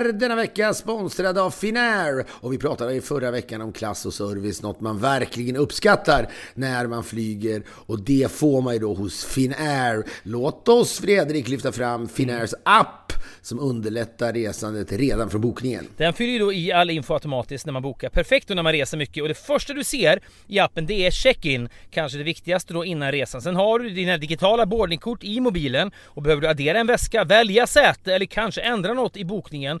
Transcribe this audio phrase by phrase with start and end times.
[0.00, 4.14] är denna vecka sponsrad av Finnair och vi pratade i förra veckan om klass och
[4.14, 9.24] service, något man verkligen uppskattar när man flyger och det får man ju då hos
[9.24, 10.04] Finnair.
[10.22, 13.12] Låt oss Fredrik lyfta fram Finnairs app
[13.42, 15.86] som underlättar resandet redan från bokningen.
[15.96, 18.08] Den fyller ju då i all info automatiskt när man bokar.
[18.08, 21.10] Perfekt då när man reser mycket och det första du ser i appen det är
[21.10, 21.68] check-in.
[21.90, 23.42] Kanske det viktigaste då innan resan.
[23.42, 27.66] Sen har du dina digitala boardingkort i mobilen och behöver du addera en väska, välja
[27.66, 29.80] säte eller kanske ändra något i bokningen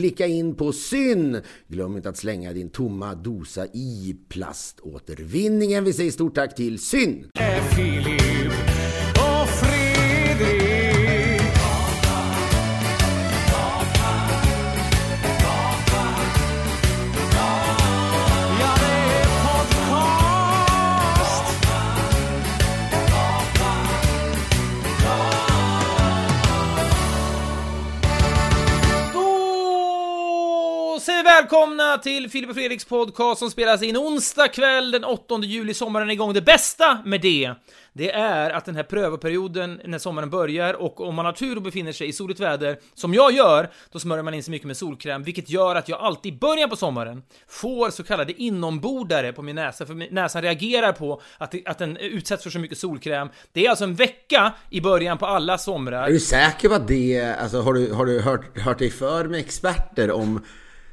[0.01, 1.41] klicka in på syn.
[1.67, 5.83] Glöm inte att slänga din tomma dosa i plaståtervinningen.
[5.83, 7.25] Vi säger stort tack till syn.
[31.01, 35.39] Då säger välkomna till Filip och Fredriks podcast som spelas in onsdag kväll den 8
[35.43, 35.73] juli.
[35.73, 36.33] Sommaren är igång.
[36.33, 37.53] Det bästa med det,
[37.93, 41.61] det är att den här prövoperioden när sommaren börjar och om man har tur och
[41.61, 44.77] befinner sig i soligt väder, som jag gör, då smörjer man in sig mycket med
[44.77, 49.41] solkräm, vilket gör att jag alltid i början på sommaren får så kallade inombordare på
[49.41, 53.29] min näsa, för näsan reagerar på att, att den utsätts för så mycket solkräm.
[53.51, 56.07] Det är alltså en vecka i början på alla somrar.
[56.07, 59.27] Är du säker på att det, alltså har du, har du hört, hört dig för
[59.27, 60.41] med experter om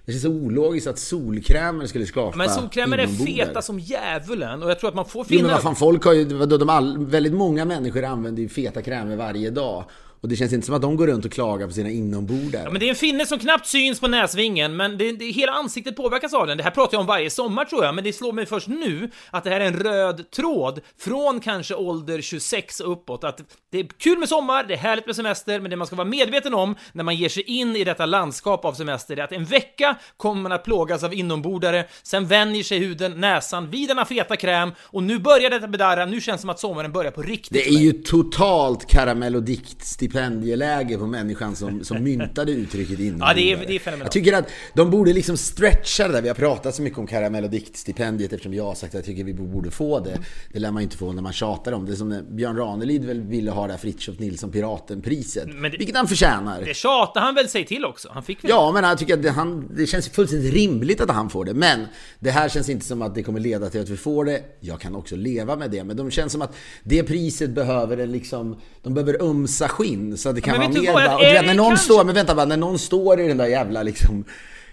[0.09, 4.71] det känns så ologiskt att solkrämen skulle skapa Men solkrämer är feta som djävulen och
[4.71, 5.53] jag tror att man får Jo, men finna...
[5.53, 9.17] vad fan, folk har ju, vadå, de all, väldigt många människor använder ju feta krämer
[9.17, 9.85] varje dag.
[10.20, 12.65] Och det känns inte som att de går runt och klagar på sina inombordar.
[12.65, 15.53] Ja, men det är en finne som knappt syns på näsvingen, men det, det, hela
[15.53, 16.56] ansiktet påverkas av den.
[16.56, 19.11] Det här pratar jag om varje sommar tror jag, men det slår mig först nu
[19.31, 23.25] att det här är en röd tråd från kanske ålder 26 och uppåt.
[23.25, 23.41] Att
[23.73, 26.09] det är kul med sommar, det är härligt med semester, men det man ska vara
[26.09, 29.44] medveten om när man ger sig in i detta landskap av semester är att en
[29.44, 34.37] vecka kommer man att plågas av inombordare, sen vänjer sig huden, näsan vid denna feta
[34.37, 37.53] kräm och nu börjar detta bedarra, nu känns det som att sommaren börjar på riktigt.
[37.53, 43.41] Det är ju totalt karamell och dikt stipendieläge på människan som, som myntade uttrycket inomhordare.
[43.41, 44.05] Ja, det är- det är fenomenalt.
[44.15, 46.23] Jag tycker att de borde liksom stretcha det där.
[46.23, 49.05] Vi har pratat så mycket om karamell och diktstipendiet eftersom jag har sagt att jag
[49.05, 50.19] tycker vi borde få det.
[50.53, 51.93] Det lär man inte få när man tjatar om det.
[51.93, 55.49] Är som när Björn Ranelid väl ville ha det här Fritiof Nilsson Piraten-priset.
[55.55, 56.63] Men det- Vilket han förtjänar.
[56.63, 58.09] Det tjatade han väl sig till också.
[58.13, 58.51] Han fick väl...
[58.51, 61.55] Ja, men jag tycker att det, han, det känns fullständigt rimligt att han får det.
[61.55, 61.87] Men
[62.19, 64.43] det här känns inte som att det kommer leda till att vi får det.
[64.61, 65.85] Jag kan också leva med det.
[65.85, 68.57] Men de känns som att det priset behöver en liksom...
[68.83, 69.98] De behöver ömsa skinn.
[70.17, 70.93] Så att det kan Men vara mer...
[70.93, 72.05] bara- och det när någon kanske- står...
[72.05, 74.25] Men vänta bara, när någon står i den där jävla liksom...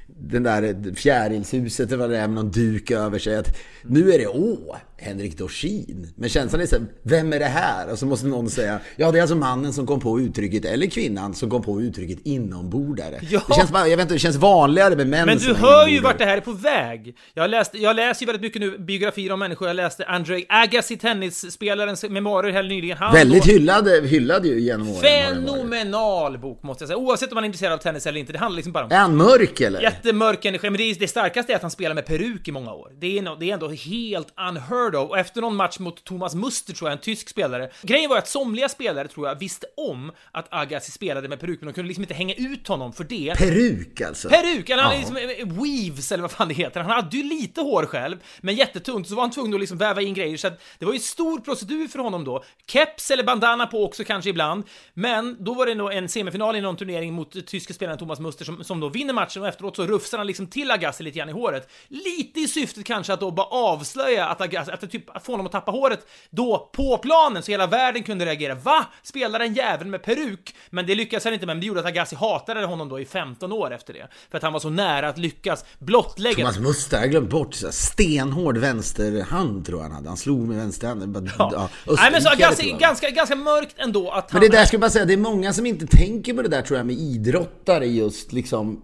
[0.07, 3.35] Den där fjärilshuset eller vad det med någon duk över sig.
[3.35, 6.13] Att nu är det åh, Henrik Dorsin.
[6.15, 7.91] Men känslan är så här, vem är det här?
[7.91, 10.87] Och så måste någon säga, ja det är alltså mannen som kom på uttrycket, eller
[10.87, 13.19] kvinnan som kom på uttrycket inombordare.
[13.29, 13.41] Ja.
[13.47, 16.17] Det känns jag vet inte, det känns vanligare med män Men du hör ju vart
[16.17, 17.15] det här är på väg.
[17.33, 19.67] Jag, läste, jag läser ju väldigt mycket nu biografier om människor.
[19.67, 22.97] Jag läste Andrei Agassi, tennisspelarens memoarer här nyligen.
[22.97, 25.01] Han Väldigt då- hyllad, hyllad ju genom åren.
[25.01, 26.97] Fenomenal bok måste jag säga.
[26.97, 28.33] Oavsett om man är intresserad av tennis eller inte.
[28.33, 29.81] Det handlar liksom bara om Är han mörk eller?
[29.81, 32.91] Jättemörk energi, men det, det starkaste är att han spelar med peruk i många år.
[33.01, 35.09] Det är, no, det är ändå helt unheard of.
[35.09, 37.69] Och efter någon match mot Thomas Muster, tror jag, en tysk spelare.
[37.81, 41.67] Grejen var att somliga spelare, tror jag, visste om att Agassi spelade med peruk, men
[41.67, 43.33] de kunde liksom inte hänga ut honom för det.
[43.37, 44.29] Peruk alltså?
[44.29, 44.69] Peruk!
[44.69, 44.97] Eller han Ja.
[44.99, 46.79] liksom, eh, weaves, eller vad fan det heter.
[46.81, 50.01] Han hade ju lite hår själv, men jättetunt, så var han tvungen att liksom väva
[50.01, 50.37] in grejer.
[50.37, 52.43] Så att det var ju stor procedur för honom då.
[52.67, 54.63] Keps eller bandana på också kanske ibland.
[54.93, 58.45] Men då var det nog en semifinal i någon turnering mot tyske spelaren Thomas Muster
[58.45, 61.29] som, som då vinner matchen och efteråt så rufsar han liksom till Agassi lite grann
[61.29, 61.69] i håret.
[61.87, 65.45] Lite i syftet kanske att då bara avslöja att Agassi, att typ att få honom
[65.45, 68.55] att tappa håret då på planen så hela världen kunde reagera.
[68.55, 68.85] Va?
[69.03, 70.55] Spelar en jävel med peruk?
[70.69, 73.05] Men det lyckades han inte med, men det gjorde att Agassi hatade honom då i
[73.05, 74.07] 15 år efter det.
[74.31, 77.53] För att han var så nära att lyckas blottlägga Thomas Muster, jag glömt bort.
[77.53, 80.07] Så stenhård vänsterhand tror jag han hade.
[80.07, 81.31] Han slog med vänsterhanden.
[81.37, 81.51] Ja.
[81.53, 82.79] ja, Nej men så jag.
[82.79, 84.41] ganska, ganska mörkt ändå att han...
[84.41, 86.49] Men det där skulle jag bara säga, det är många som inte tänker på det
[86.49, 88.81] där tror jag med idrottare just liksom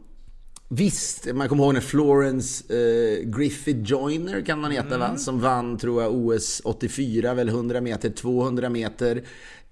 [0.74, 5.18] Visst, man kommer ihåg när Florence eh, Griffith Joyner kan man heta va?
[5.18, 9.24] Som vann tror jag OS 84, väl 100 meter, 200 meter.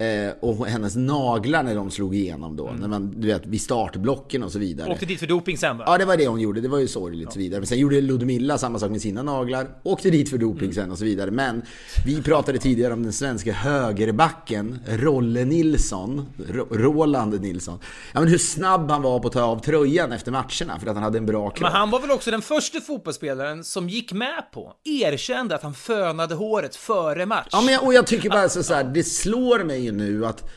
[0.01, 2.72] Eh, och hennes naglar när de slog igenom då.
[2.80, 4.92] När man, du vet, vid startblocken och så vidare.
[4.92, 5.84] Åkte dit för doping sen va?
[5.88, 6.62] Ja, det var det hon gjorde.
[6.62, 7.60] Det var ju sorgligt och så vidare.
[7.60, 9.68] Men sen gjorde Ludmilla samma sak med sina naglar.
[9.84, 11.31] Åkte dit för doping sen och så vidare.
[11.31, 11.62] Men
[12.06, 16.25] vi pratade tidigare om den svenska högerbacken, Rolle Nilsson.
[16.50, 17.80] Ro- Roland Nilsson.
[18.13, 20.94] Ja, men hur snabb han var på att ta av tröjan efter matcherna för att
[20.95, 21.62] han hade en bra kropp.
[21.62, 25.74] Men han var väl också den första fotbollsspelaren som gick med på, erkände att han
[25.74, 27.48] fönade håret före match.
[27.52, 30.25] Ja, men jag, och jag tycker bara så, så här, det slår mig mig nu
[30.25, 30.50] att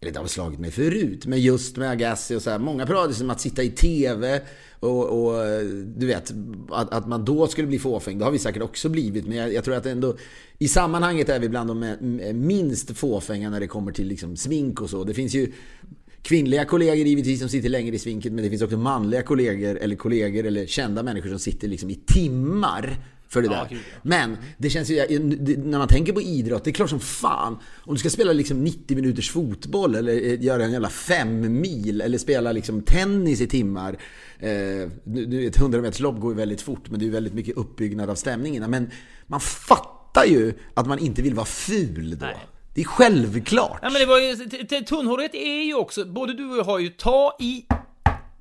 [0.00, 2.86] eller det har väl slagit mig förut, men just med Agassi och så här, många
[2.86, 4.40] pratar om att sitta i TV
[4.80, 5.44] och, och
[5.96, 6.32] du vet,
[6.70, 8.18] att, att man då skulle bli fåfäng.
[8.18, 10.16] Det har vi säkert också blivit, men jag, jag tror att ändå
[10.58, 11.96] i sammanhanget är vi bland de
[12.34, 15.04] minst fåfänga när det kommer till liksom smink och så.
[15.04, 15.52] Det finns ju
[16.22, 19.96] kvinnliga kollegor givetvis som sitter längre i svinket, men det finns också manliga kollegor eller
[19.96, 22.98] kollegor eller kända människor som sitter liksom i timmar
[23.32, 23.66] för det Ja, där.
[23.70, 23.98] gud, ja.
[24.02, 25.18] Men det känns ju,
[25.64, 27.58] när man tänker på idrott, det är klart som fan.
[27.84, 32.00] Om du ska spela liksom 90 minuters fotboll eller eh, göra en jävla fem mil
[32.00, 33.96] eller spela liksom tennis i timmar.
[34.38, 38.10] Eh, vet, 100 meters lopp går ju väldigt fort men det är väldigt mycket uppbyggnad
[38.10, 38.68] av stämningarna.
[38.68, 38.90] Men
[39.26, 42.26] man fattar ju att man inte vill vara ful då.
[42.26, 42.36] Nej.
[42.74, 43.78] Det är självklart.
[43.82, 46.64] Ja, men det var ju, t- t- tunnhårighet är ju också, både du och jag
[46.64, 47.64] har ju ta i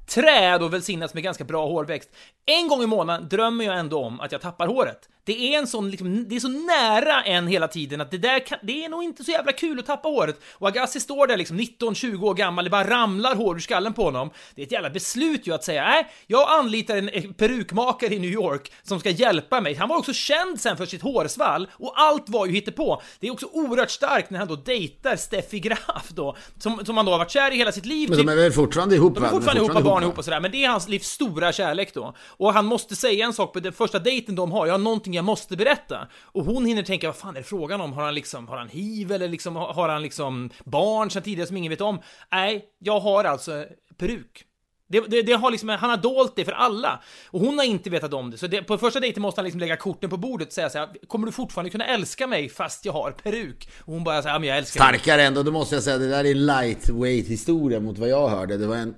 [0.10, 2.10] träd och välsignats med ganska bra hårväxt.
[2.46, 5.10] En gång i månaden drömmer jag ändå om att jag tappar håret.
[5.24, 8.40] Det är en sån, liksom, det är så nära en hela tiden att det där
[8.40, 10.40] kan, det är nog inte så jävla kul att tappa håret.
[10.54, 14.04] Och Agassi står där liksom 19-20 år gammal, det bara ramlar hår ur skallen på
[14.04, 14.30] honom.
[14.56, 18.30] Det är ett jävla beslut ju att säga, nej, jag anlitar en perukmakare i New
[18.30, 19.74] York som ska hjälpa mig.
[19.74, 23.02] Han var också känd sen för sitt hårsvall och allt var ju hittepå.
[23.20, 27.06] Det är också oerhört starkt när han då dejtar Steffi Graf då, som, som han
[27.06, 28.10] då har varit kär i hela sitt liv.
[28.10, 29.32] Men de är väl fortfarande ihop de är va?
[29.32, 32.16] fortfarande ihop, barn ihop och sådär, men det är hans livs stora kärlek då.
[32.28, 35.09] Och han måste säga en sak på den första dejten de har, jag har någonting
[35.14, 36.08] jag måste berätta.
[36.22, 37.94] Och hon hinner tänka, vad fan är det frågan om?
[37.94, 41.58] Har han liksom, har han hiv eller liksom, har han liksom barn sedan tidigare som
[41.58, 42.00] ingen vet om?
[42.32, 43.66] Nej, jag har alltså
[43.98, 44.46] peruk.
[44.92, 47.00] Det, det, det har liksom, han har dolt det för alla.
[47.28, 48.38] Och hon har inte vetat om det.
[48.38, 50.78] Så det, på första dejten måste han liksom lägga korten på bordet och säga så
[50.78, 53.70] här, kommer du fortfarande kunna älska mig fast jag har peruk?
[53.80, 55.00] Och hon bara säger, ja men jag älskar dig.
[55.00, 58.30] Starkare ändå, då måste jag säga det där är en lightweight historia mot vad jag
[58.30, 58.58] hörde.
[58.58, 58.96] Det var en,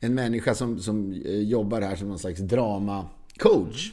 [0.00, 3.92] en människa som, som eh, jobbar här som någon slags dramacoach.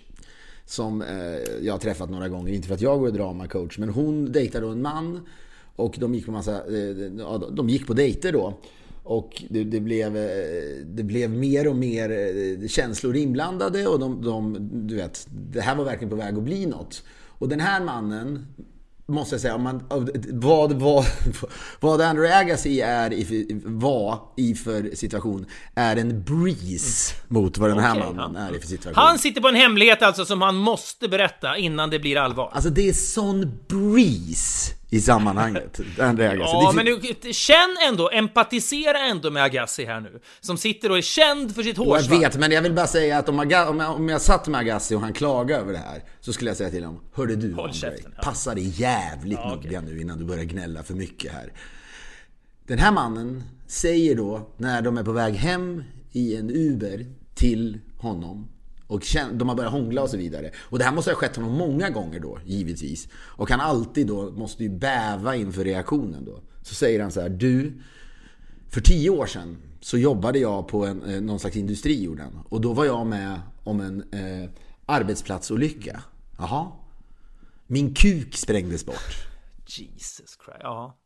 [0.66, 1.18] Som eh,
[1.62, 4.72] jag har träffat några gånger, inte för att jag går dramacoach, men hon dejtade då
[4.72, 5.28] en man.
[5.76, 8.60] Och de gick på massa, eh, ja, de gick på dejter då.
[9.04, 14.22] Och det, det, blev, eh, det blev mer och mer eh, känslor inblandade och de,
[14.22, 17.04] de, du vet, det här var verkligen på väg att bli något.
[17.28, 18.46] Och den här mannen
[19.14, 19.84] måste jag säga, man,
[20.30, 21.06] vad, vad,
[21.80, 27.80] vad Andrew Agassi är i, var i för situation är en breeze mot vad den
[27.80, 28.48] här Okej, mannen ja.
[28.48, 29.04] är i för situation.
[29.04, 32.52] Han sitter på en hemlighet alltså som han måste berätta innan det blir allvar.
[32.54, 35.80] Alltså det är sån breeze i sammanhanget.
[36.00, 36.54] Andrew Agassi.
[36.54, 40.20] Ja, men nu, känn ändå, empatisera ändå med Agassi här nu.
[40.40, 42.20] Som sitter och är känd för sitt Och jag hårsvall.
[42.20, 44.60] vet, men jag vill bara säga att om, Aga, om, jag, om jag satt med
[44.60, 47.48] Agassi och han klagade över det här Så skulle jag säga till honom Hörde du
[47.48, 48.24] Andrei, käften, ja.
[48.24, 51.54] passa dig jävligt Ja, noga nu innan du börjar gnälla för mycket här
[52.68, 57.80] Den här mannen säger då när de är på väg hem i en Uber till
[57.98, 58.48] honom
[58.94, 59.02] och
[59.34, 60.52] de har börjat hångla och så vidare.
[60.58, 63.08] Och det här måste ha skett honom många gånger då, givetvis.
[63.14, 66.40] Och han alltid då måste ju bäva inför reaktionen då.
[66.62, 67.82] Så säger han så här, du,
[68.70, 72.40] för tio år sedan så jobbade jag på en, eh, någon slags industri gjorde han.
[72.50, 74.50] Och då var jag med om en eh,
[74.86, 76.04] arbetsplatsolycka.
[76.38, 76.72] Jaha.
[77.68, 79.28] Min kuk sprängdes bort.
[79.66, 80.98] Jesus Christ, ja.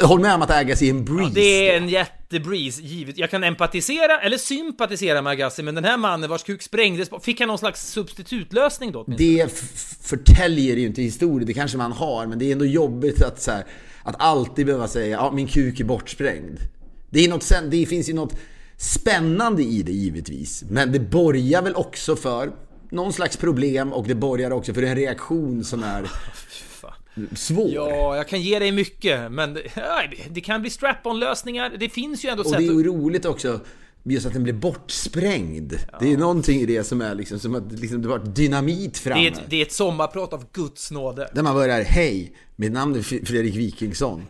[0.00, 1.34] Håll med om att Agassi är en breeze.
[1.34, 3.18] Det är en jättebreeze, givet.
[3.18, 7.40] Jag kan empatisera, eller sympatisera med Agassi, men den här mannen vars kuk sprängdes, fick
[7.40, 9.04] han någon slags substitutlösning då?
[9.04, 9.52] Det
[10.02, 13.50] förtäljer ju inte historien, det kanske man har, men det är ändå jobbigt att, så
[13.50, 13.64] här,
[14.02, 16.58] att alltid behöva säga ja, min kuk är bortsprängd.
[17.10, 18.36] Det, är något, det finns ju något
[18.76, 22.52] spännande i det givetvis, men det borgar väl också för
[22.90, 26.02] någon slags problem och det borgar också för en reaktion som är
[27.34, 27.70] svår.
[27.70, 29.58] Ja, jag kan ge dig mycket, men
[30.30, 31.76] det, kan bli strap-on lösningar.
[31.78, 33.60] Det finns ju ändå Och sätt det är ju roligt också
[34.04, 35.74] just att den blir bortsprängd.
[36.00, 39.20] Det är någonting i det som är liksom som att liksom, det var dynamit framme.
[39.20, 41.30] Det är, ett, det är ett sommarprat av Guds nåde.
[41.34, 44.22] Där man börjar, hej, mitt namn är Fredrik Wikingsson.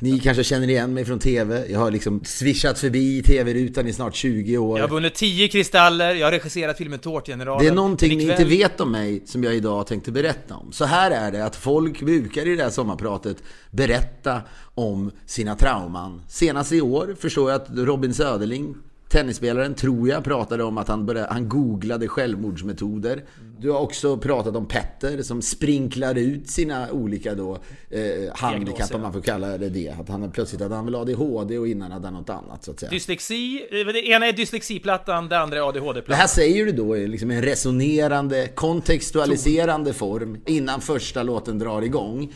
[0.00, 1.66] Ni kanske känner igen mig från TV.
[1.72, 4.78] Jag har liksom swishat förbi TV-rutan i snart 20 år.
[4.78, 7.64] Jag har vunnit 10 kristaller, jag har regisserat filmen Tårtgeneralen.
[7.64, 10.54] Det är någonting Men ni ikväll- inte vet om mig som jag idag tänkte berätta
[10.54, 10.72] om.
[10.72, 13.36] Så här är det att folk brukar i det här sommarpratet
[13.70, 14.40] berätta
[14.74, 16.22] om sina trauman.
[16.28, 18.74] Senast i år förstår jag att Robin Söderling,
[19.08, 23.24] tennisspelaren, tror jag, pratade om att han, började, han googlade självmordsmetoder.
[23.58, 27.58] Du har också pratat om Petter som sprinklar ut sina olika då,
[27.90, 28.00] eh,
[28.34, 29.90] handikapp, om man får kalla det det.
[30.00, 32.80] Att han plötsligt hade han väl ADHD och innan hade han något annat så att
[32.80, 32.90] säga.
[32.90, 36.20] Dyslexi, eh, det ena är dyslexiplattan, det andra är Det ADHD-plattan.
[36.20, 42.32] här säger du då i liksom en resonerande, kontextualiserande form innan första låten drar igång.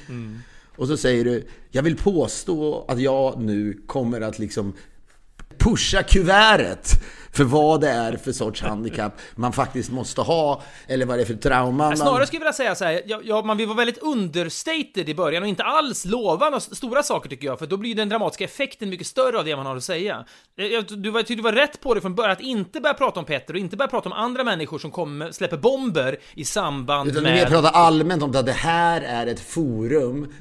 [0.77, 4.73] Och så säger du, jag vill påstå att jag nu kommer att liksom
[5.59, 11.19] pusha kuvertet för vad det är för sorts handikapp man faktiskt måste ha eller vad
[11.19, 11.97] det är för trauma man...
[11.97, 15.15] Snarare skulle jag vilja säga så här, ja, ja, man vill vara väldigt understated i
[15.15, 18.45] början och inte alls lova några stora saker tycker jag, för då blir den dramatiska
[18.45, 20.25] effekten mycket större av det man har att säga.
[20.59, 23.21] Eh, Du var, tyckte du var rätt på det från början, att inte börja prata
[23.21, 27.11] om Petter och inte börja prata om andra människor som kommer, släpper bomber i samband
[27.11, 27.49] Utan vi med...
[27.49, 30.33] pratar allmänt om att det här är ett forum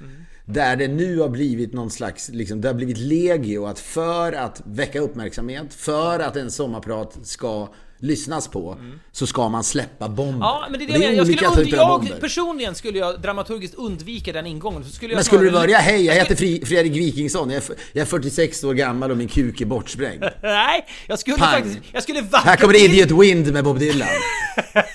[0.53, 4.61] där det nu har blivit någon slags, liksom, det har blivit legio att för att
[4.65, 7.69] väcka uppmärksamhet, för att en sommarprat ska
[8.01, 8.77] lyssnas på,
[9.11, 10.39] så ska man släppa bomber.
[10.45, 11.13] Ja, men det är det jag menar.
[11.13, 12.11] Jag, skulle olika und- typer av bomber.
[12.11, 14.83] jag personligen skulle jag dramaturgiskt undvika den ingången.
[14.83, 17.57] Så skulle jag Men skulle du börja, hej jag heter skulle- Fri- Fredrik Wikingsson, jag
[17.63, 20.23] är, jag är 46 år gammal och min kuk är bortsprängd.
[20.43, 21.51] Nej, jag skulle Pang.
[21.53, 21.77] faktiskt...
[21.91, 24.07] Jag skulle vagga Här kommer in- Idiot Wind med Bob Dylan.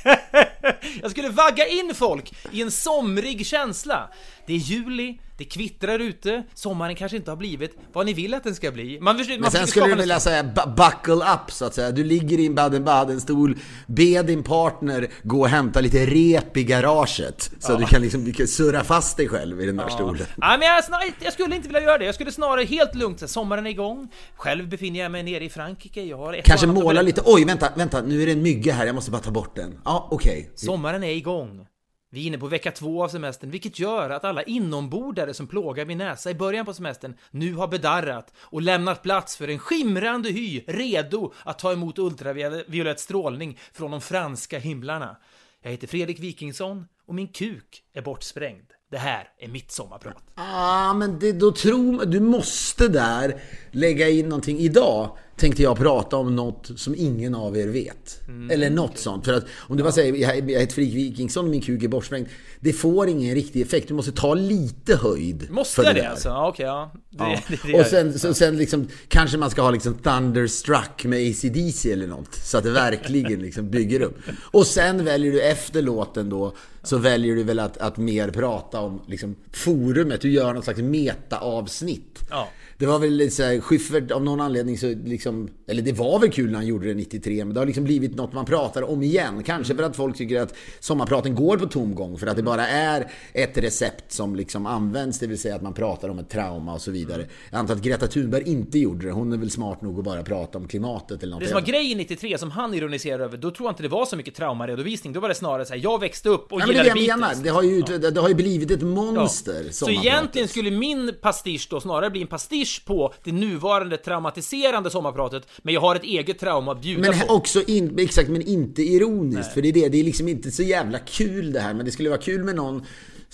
[1.02, 4.10] Jag skulle vagga in folk i en somrig känsla.
[4.46, 8.44] Det är juli, det kvittrar ute, sommaren kanske inte har blivit vad ni vill att
[8.44, 9.00] den ska bli.
[9.00, 11.90] Man, försöker- Men man sen skulle du vilja säga bu- buckle up så att säga.
[11.90, 17.50] Du ligger i en Baden-Baden-stol, be din partner gå och hämta lite rep i garaget.
[17.58, 20.26] Så du kan liksom du kan surra fast dig själv i den där stolen.
[20.36, 23.18] Nej men jag, snar- jag skulle inte vilja göra det, jag skulle snarare helt lugnt
[23.18, 27.02] säga sommaren är igång, själv befinner jag mig nere i Frankrike, jag har Kanske måla
[27.02, 29.56] lite, oj vänta, vänta, nu är det en mygga här, jag måste bara ta bort
[29.56, 29.80] den.
[29.84, 30.50] Ja, okej.
[30.54, 31.66] Sommaren är igång.
[32.14, 35.84] Vi är inne på vecka två av semestern, vilket gör att alla inombordare som plågar
[35.84, 40.28] min näsa i början på semestern nu har bedarrat och lämnat plats för en skimrande
[40.28, 45.16] hy, redo att ta emot ultraviolett strålning från de franska himlarna.
[45.62, 48.70] Jag heter Fredrik Wikingsson och min kuk är bortsprängd.
[48.90, 50.22] Det här är mitt sommarprat.
[50.34, 54.58] Ah, men det, då tror du måste där lägga in någonting.
[54.58, 58.20] Idag tänkte jag prata om något som ingen av er vet.
[58.28, 58.50] Mm.
[58.50, 59.24] Eller något sånt.
[59.24, 62.26] För att om du bara säger jag heter Fredrik Wikingsson och min kuk är bortsprängd.
[62.60, 63.88] Det får ingen riktig effekt.
[63.88, 65.50] Du måste ta lite höjd.
[65.50, 66.08] Måste för det, där.
[66.08, 66.28] alltså?
[66.28, 66.92] Ja, Okej, ja.
[67.10, 67.38] Det, Ja.
[67.48, 71.92] det, det, och sen, så, sen liksom, kanske man ska ha liksom Thunderstruck med ACDC
[71.92, 72.34] eller något.
[72.34, 74.18] Så att det verkligen liksom bygger upp.
[74.40, 78.80] Och sen väljer du efter låten då, så väljer du väl att, att mer prata
[78.80, 80.20] om liksom, forumet.
[80.20, 82.20] Du gör något slags meta-avsnitt.
[82.30, 82.48] Ja.
[82.78, 86.30] Det var väl lite såhär, Schyffert, av någon anledning så liksom eller det var väl
[86.30, 89.02] kul när han gjorde det 93, men det har liksom blivit något man pratar om
[89.02, 89.42] igen.
[89.42, 93.10] Kanske för att folk tycker att sommarpraten går på tomgång, för att det bara är
[93.32, 96.80] ett recept som liksom används, det vill säga att man pratar om ett trauma och
[96.80, 97.26] så vidare.
[97.50, 100.22] Jag antar att Greta Thunberg inte gjorde det, hon är väl smart nog att bara
[100.22, 101.40] prata om klimatet eller något.
[101.40, 104.06] Det som var grejen 93 som han ironiserade över, då tror jag inte det var
[104.06, 105.12] så mycket traumaredovisning.
[105.12, 107.18] Då var det snarare så här, jag växte upp och Nej, men det gillade jag
[107.18, 107.34] menar.
[107.42, 109.66] Det har ju, det, har ju blivit ett monster.
[109.70, 115.42] Så egentligen skulle min pastisch då snarare bli en pastisch på det nuvarande traumatiserande sommarpratet,
[115.62, 117.34] men jag har ett eget trauma att bjuda Men på.
[117.34, 119.52] också, in, exakt, men inte ironiskt.
[119.52, 121.74] För det är det, det är liksom inte så jävla kul det här.
[121.74, 122.82] Men det skulle vara kul med någon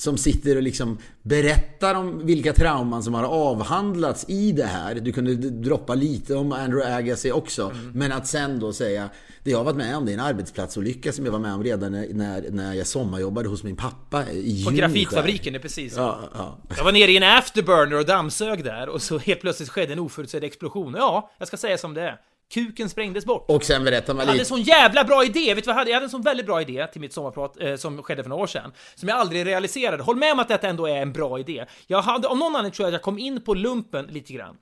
[0.01, 4.95] som sitter och liksom berättar om vilka trauman som har avhandlats i det här.
[4.95, 7.63] Du kunde droppa lite om Andrew Agassi också.
[7.63, 7.91] Mm.
[7.95, 9.09] Men att sen då säga,
[9.45, 11.65] det jag har varit med om, det är en arbetsplatsolycka som jag var med om
[11.65, 15.97] redan när, när, jag sommarjobbade hos min pappa i På grafitfabriken, det är precis.
[15.97, 16.59] Ja, ja.
[16.77, 19.99] Jag var nere i en afterburner och dammsög där och så helt plötsligt skedde en
[19.99, 20.95] oförutsedd explosion.
[20.99, 22.17] Ja, jag ska säga som det är.
[22.51, 23.45] Kuken sprängdes bort.
[23.49, 24.49] Och sen berättar man Jag hade en lite...
[24.49, 25.55] sån jävla bra idé!
[25.55, 25.91] Vet du vad jag hade?
[25.91, 28.43] Jag hade en sån väldigt bra idé till mitt sommarprat eh, som skedde för några
[28.43, 28.73] år sedan.
[28.95, 30.03] Som jag aldrig realiserade.
[30.03, 31.65] Håll med om att detta ändå är en bra idé.
[31.87, 34.57] Jag hade, av någon anledning tror jag att jag kom in på lumpen lite grann.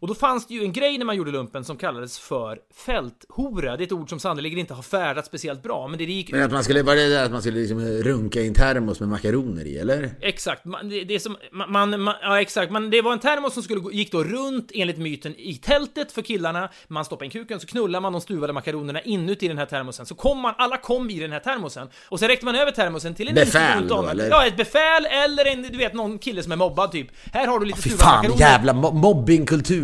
[0.00, 3.76] Och då fanns det ju en grej när man gjorde lumpen som kallades för fälthora.
[3.76, 6.42] Det är ett ord som sannerligen inte har färdats speciellt bra, men det gick Men
[6.42, 9.08] att man skulle, var det där att man skulle liksom runka i en termos med
[9.08, 10.10] makaroner i, eller?
[10.20, 11.36] Exakt, man, det, det som,
[11.68, 14.98] man, man, ja exakt, man, det var en termos som skulle, gick då runt enligt
[14.98, 19.00] myten i tältet för killarna, man stoppade in kuken så knullar man de stuvade makaronerna
[19.02, 22.28] inuti den här termosen, så kom man, alla kom i den här termosen, och sen
[22.28, 24.30] räckte man över termosen till en Befäl då, eller?
[24.30, 27.08] Ja, ett befäl eller en, du vet, någon kille som är mobbad typ.
[27.32, 28.40] Här har du lite Fy stuvade fan, makaroner.
[28.40, 28.92] jävla mo-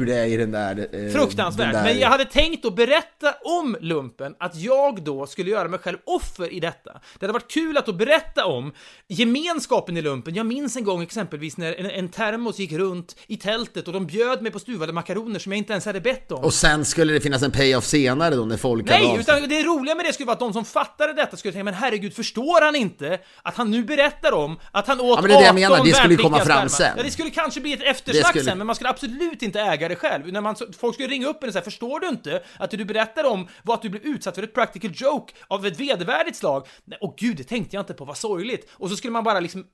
[0.04, 1.06] mobbingkultur det är i den där...
[1.06, 1.66] eh, Fruktansvärt.
[1.66, 5.68] den där- Men jag hade tänkt att berätta om lumpen, att jag då skulle göra
[5.68, 6.92] mig själv offer i detta.
[6.92, 8.72] Det hade varit kul att då berätta om
[9.08, 10.34] gemenskapen i lumpen.
[10.34, 14.06] Jag minns en gång exempelvis när en, en termos gick runt i tältet och de
[14.06, 16.44] bjöd mig på stuvade makaroner som jag inte ens hade bett om.
[16.44, 19.48] Och sen skulle det finnas en payoff senare då när folk hade Nej, av- utan
[19.48, 22.14] det roliga med det skulle vara att de som fattade detta skulle tänka men herregud,
[22.14, 25.52] förstår han inte att han nu berättar om att han åt Ja, men det är
[25.52, 26.92] det jag 18 menar, det skulle komma fram sen.
[26.96, 29.88] Ja, det skulle kanske bli ett eftersnack skulle- sen, men man skulle absolut inte äga
[29.88, 30.32] det själv.
[30.32, 32.84] När man, folk skulle ringa upp en och säga förstår du inte att det du
[32.84, 36.66] berättar om var att du blev utsatt för ett practical joke av ett vedervärdigt slag?
[37.00, 38.70] Åh gud, det tänkte jag inte på, vad sorgligt.
[38.72, 39.64] Och så skulle man bara liksom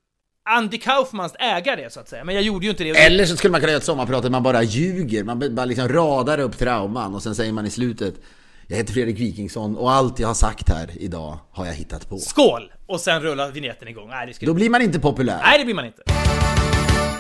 [0.49, 2.91] Andy Kaufmans äga det så att säga, men jag gjorde ju inte det.
[2.91, 5.25] Eller så skulle man kunna göra ett sommarprat där man bara ljuger.
[5.25, 8.15] Man bara liksom radar upp trauman och sen säger man i slutet
[8.67, 12.19] Jag heter Fredrik Wikingsson och allt jag har sagt här idag har jag hittat på.
[12.19, 12.73] Skål!
[12.87, 14.09] Och sen rullar vignetten igång.
[14.09, 15.41] Nej, det skulle Då blir man inte populär.
[15.43, 16.03] Nej, det blir man inte.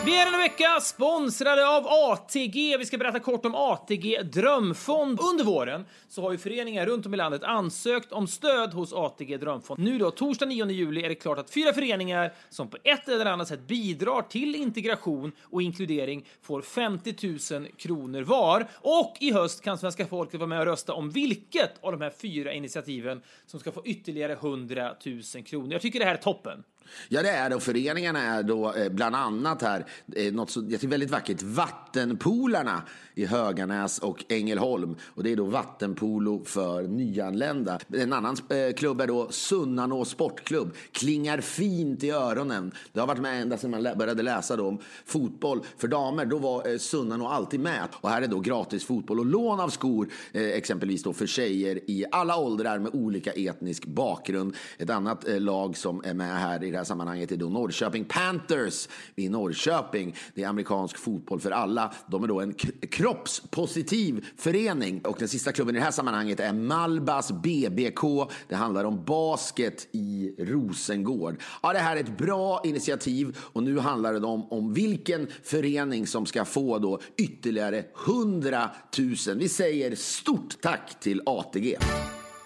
[0.04, 2.76] Vi är denna vecka sponsrade av ATG.
[2.78, 5.20] Vi ska berätta kort om ATG Drömfond.
[5.20, 9.36] Under våren så har ju föreningar runt om i landet ansökt om stöd hos ATG
[9.36, 9.80] Drömfond.
[9.80, 13.26] Nu då, torsdag 9 juli, är det klart att fyra föreningar som på ett eller
[13.26, 18.66] annat sätt bidrar till integration och inkludering får 50 000 kronor var.
[18.74, 22.12] Och i höst kan svenska folket vara med och rösta om vilket av de här
[22.22, 24.94] fyra initiativen som ska få ytterligare 100
[25.34, 25.72] 000 kronor.
[25.72, 26.64] Jag tycker det här är toppen.
[27.08, 27.56] Ja, det är det.
[27.56, 31.42] Och föreningarna är då eh, bland annat här, eh, något så, jag tycker väldigt vackert,
[31.42, 32.82] Vattenpolarna
[33.14, 34.96] i Höganäs och Ängelholm.
[35.14, 37.78] Och det är då vattenpolo för nyanlända.
[37.92, 40.74] En annan eh, klubb är då Sunnanå Sportklubb.
[40.92, 42.72] Klingar fint i öronen.
[42.92, 46.24] Det har varit med ända sedan man lä- började läsa då om fotboll för damer.
[46.24, 47.82] Då var eh, Sunnanå alltid med.
[47.92, 51.80] Och här är då gratis fotboll och lån av skor, eh, exempelvis då för tjejer
[51.90, 54.56] i alla åldrar med olika etnisk bakgrund.
[54.78, 58.04] Ett annat eh, lag som är med här i det här sammanhanget är då Norrköping
[58.04, 60.14] Panthers i Norrköping.
[60.34, 61.92] Det är amerikansk fotboll för alla.
[62.06, 65.00] De är då en k- kroppspositiv förening.
[65.04, 68.00] Och den sista klubben i det här sammanhanget är Malbas BBK.
[68.48, 71.36] Det handlar om basket i Rosengård.
[71.62, 76.06] Ja, det här är ett bra initiativ och nu handlar det om, om vilken förening
[76.06, 79.14] som ska få då ytterligare 100 000.
[79.36, 81.76] Vi säger stort tack till ATG.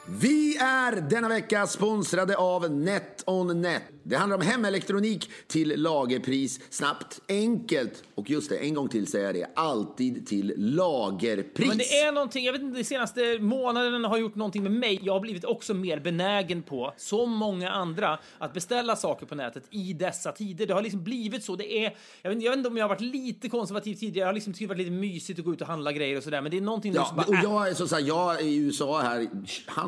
[0.06, 3.82] Vi är denna vecka sponsrade av NetOnNet.
[4.02, 6.60] Det handlar om hemelektronik till lagerpris.
[6.70, 11.68] Snabbt, enkelt och just det, en gång till säger jag det, alltid till lagerpris.
[11.68, 15.00] Men det är någonting, jag vet inte, de senaste månaderna har gjort någonting med mig.
[15.02, 19.64] Jag har blivit också mer benägen på, som många andra, att beställa saker på nätet
[19.70, 20.66] i dessa tider.
[20.66, 21.56] Det har liksom blivit så.
[21.56, 24.24] Det är, jag vet, jag vet inte om jag har varit lite konservativ tidigare.
[24.24, 26.22] Jag har liksom tyckt det varit lite mysigt att gå ut och handla grejer och
[26.22, 26.40] sådär.
[26.40, 27.26] Men det är någonting Ja, som bara...
[27.26, 29.28] och jag är så, så här, jag är i USA här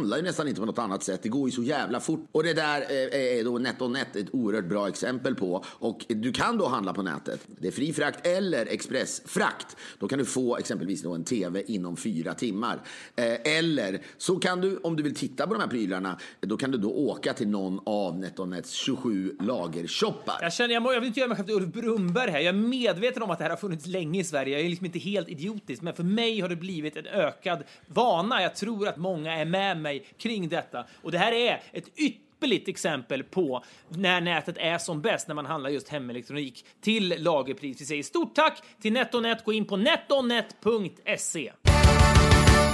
[0.06, 1.22] handlar ju nästan inte på något annat sätt.
[1.22, 2.28] Det går ju så jävla fort.
[2.32, 5.64] Och det där eh, är då NetOnNet ett oerhört bra exempel på.
[5.66, 7.40] Och du kan då handla på nätet.
[7.46, 9.76] Det är fri frakt eller expressfrakt.
[9.98, 12.80] Då kan du få exempelvis då en TV inom fyra timmar.
[13.16, 16.70] Eh, eller så kan du, om du vill titta på de här prylarna, då kan
[16.70, 20.38] du då åka till någon av NetOnNets 27 lagershoppar.
[20.40, 22.40] Jag känner, jag, må, jag vill inte göra mig själv till Ulf Brumberg här.
[22.40, 24.56] Jag är medveten om att det här har funnits länge i Sverige.
[24.56, 28.42] Jag är liksom inte helt idiotisk, men för mig har det blivit en ökad vana.
[28.42, 30.87] Jag tror att många är med mig kring detta.
[31.02, 35.46] Och det här är ett ypperligt exempel på när nätet är som bäst när man
[35.46, 37.80] handlar just hemelektronik till lagerpris.
[37.80, 39.44] Vi säger stort tack till NetOnNet.
[39.44, 41.52] Gå in på netonet.se.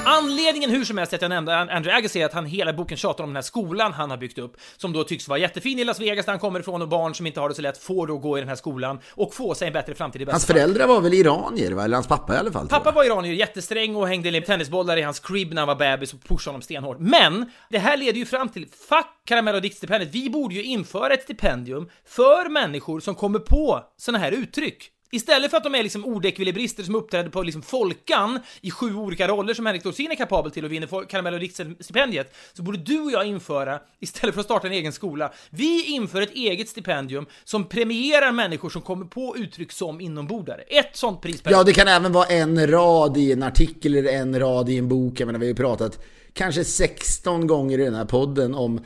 [0.04, 3.24] Anledningen hur som helst att jag nämnde Andrew Agassi är att han hela boken tjatar
[3.24, 6.00] om den här skolan han har byggt upp som då tycks vara jättefin i Las
[6.00, 8.18] Vegas där han kommer ifrån och barn som inte har det så lätt får då
[8.18, 11.00] gå i den här skolan och få sig en bättre framtid i Hans föräldrar var
[11.00, 11.84] väl iranier, va?
[11.84, 12.68] eller hans pappa i alla fall?
[12.68, 16.22] Pappa var iranier, jättesträng och hängde tennisbollar i hans crib när han var bebis och
[16.22, 16.98] pushade honom stenhårt.
[17.00, 21.14] Men det här leder ju fram till, fuck Karamell och diktstipendiet, vi borde ju införa
[21.14, 24.92] ett stipendium för människor som kommer på såna här uttryck.
[25.14, 29.29] Istället för att de är liksom ordekvilibrister som uppträder på liksom Folkan i sju olika
[29.29, 33.01] roller som Henrik Dorsin är kapabel till och vinner Karamell och stipendiet så borde du
[33.01, 37.27] och jag införa, istället för att starta en egen skola, vi inför ett eget stipendium
[37.44, 40.61] som premierar människor som kommer på uttryck som inombordare.
[40.61, 44.12] Ett sånt pris per Ja, det kan även vara en rad i en artikel eller
[44.12, 45.20] en rad i en bok.
[45.20, 48.81] Jag menar, vi har ju pratat kanske 16 gånger i den här podden om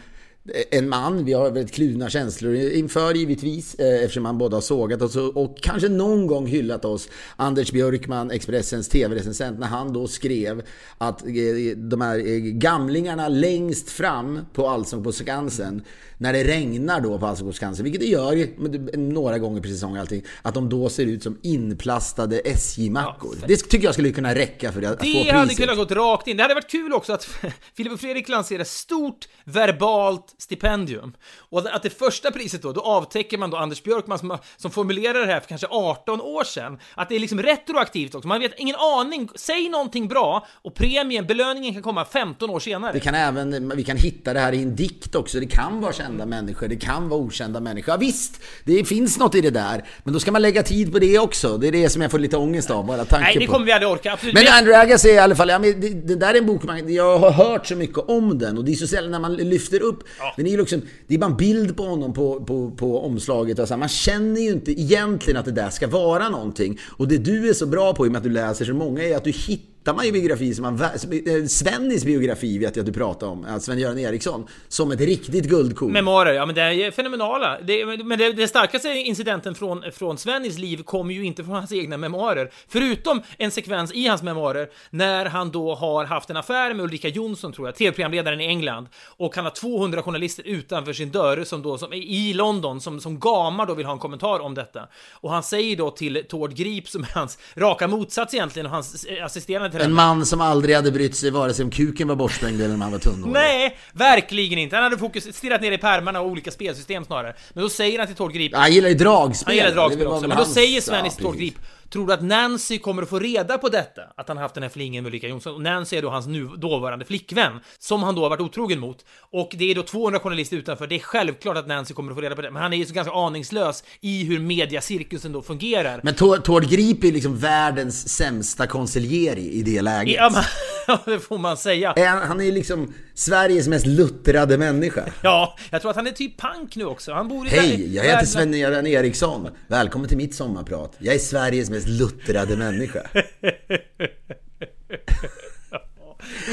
[0.70, 5.02] en man, vi har väldigt kluvna känslor inför givetvis eh, eftersom han båda har sågat
[5.02, 7.08] oss och kanske någon gång hyllat oss.
[7.36, 10.62] Anders Björkman, Expressens tv-recensent, när han då skrev
[10.98, 11.30] att eh,
[11.76, 15.82] de här eh, gamlingarna längst fram på Allsång på Skansen
[16.18, 20.54] när det regnar då på Skansen, vilket det gör några gånger per säsong allting, att
[20.54, 23.36] de då ser ut som inplastade SJ-mackor.
[23.40, 25.26] Ja, det tycker jag skulle kunna räcka för att, att få priset.
[25.26, 26.36] Det hade kunnat gått rakt in.
[26.36, 27.24] Det hade varit kul också att
[27.76, 31.12] Filip och Fredrik lanserar stort verbalt stipendium.
[31.50, 35.26] Och att det första priset då, då avtäcker man då Anders Björkman som, som formulerade
[35.26, 36.78] det här för kanske 18 år sedan.
[36.94, 38.28] Att det är liksom retroaktivt också.
[38.28, 39.28] Man vet ingen aning.
[39.34, 42.92] Säg någonting bra och premien, belöningen kan komma 15 år senare.
[42.92, 45.40] Det kan även, vi kan hitta det här i en dikt också.
[45.40, 47.92] Det kan vara kända människor, det kan vara okända människor.
[47.92, 49.84] Ja, visst, det finns något i det där.
[50.04, 51.58] Men då ska man lägga tid på det också.
[51.58, 53.64] Det är det som jag får lite ångest av, bara tanken Nej, det kommer på.
[53.64, 54.12] vi aldrig orka.
[54.12, 54.34] Absolut.
[54.34, 56.94] Men Andrew Agassi i alla fall, ja, men det, det, där är en bok man,
[56.94, 59.82] jag har hört så mycket om den och det är så sällan när man lyfter
[59.82, 60.04] upp.
[60.18, 60.34] Ja.
[60.36, 63.58] Den är ju liksom, det är bara en bild på honom på, på, på omslaget
[63.58, 63.76] och så.
[63.76, 66.78] Man känner ju inte egentligen att det där ska vara någonting.
[66.86, 69.02] Och det du är så bra på i och med att du läser så många
[69.02, 70.80] är att du hittar hittar man ju biografi som man...
[70.82, 75.44] Eh, Svennis biografi vet jag att du pratar om, eh, Sven-Göran Eriksson, som ett riktigt
[75.44, 75.92] guldkorn.
[75.92, 77.60] Memoarer, ja men det är fenomenala.
[77.60, 81.72] Det, men det, det starkaste incidenten från, från Svennis liv kommer ju inte från hans
[81.72, 82.50] egna memoarer.
[82.68, 87.08] Förutom en sekvens i hans memoarer när han då har haft en affär med Ulrika
[87.08, 88.88] Jonsson, tror jag, tv-programledaren i England.
[89.16, 93.20] Och han har 200 journalister utanför sin dörr som då, som, i London, som, som
[93.20, 94.88] gamar då vill ha en kommentar om detta.
[95.12, 99.06] Och han säger då till Tord Grip, som är hans raka motsats egentligen, och hans
[99.22, 102.74] assisterande en man som aldrig hade brytt sig vare sig om kuken var bortstängd eller
[102.74, 103.32] om han var tunnhårig.
[103.32, 104.76] Nej, verkligen inte.
[104.76, 107.34] Han hade fokus, stirrat ner i pärmarna och olika spelsystem snarare.
[107.52, 108.54] Men då säger han till Tord Grip...
[108.54, 109.46] Han gillar ju dragspel.
[109.46, 110.28] Han gillar dragspel också.
[110.28, 111.54] Men då säger Svennis ja, till Tord Grip
[111.90, 114.02] Tror du att Nancy kommer att få reda på detta?
[114.16, 115.54] Att han haft den här flingen med Ulrika Jonsson?
[115.54, 119.04] Och Nancy är då hans nu dåvarande flickvän, som han då har varit otrogen mot.
[119.18, 120.86] Och det är då 200 journalister utanför.
[120.86, 122.50] Det är självklart att Nancy kommer att få reda på det.
[122.50, 126.00] Men han är ju så ganska aningslös i hur mediacirkusen då fungerar.
[126.02, 130.16] Men Tord Grip är liksom världens sämsta konsiljeri i det läget.
[130.16, 130.44] Ja,
[130.88, 131.94] ja, det får man säga.
[132.26, 135.04] Han är liksom Sveriges mest luttrade människa.
[135.22, 137.12] Ja, jag tror att han är typ pank nu också.
[137.12, 139.48] Han bor i Hej, jag heter Sven-Göran Eriksson.
[139.66, 140.96] Välkommen till mitt sommarprat.
[140.98, 143.02] Jag är Sveriges mest luttrade människa.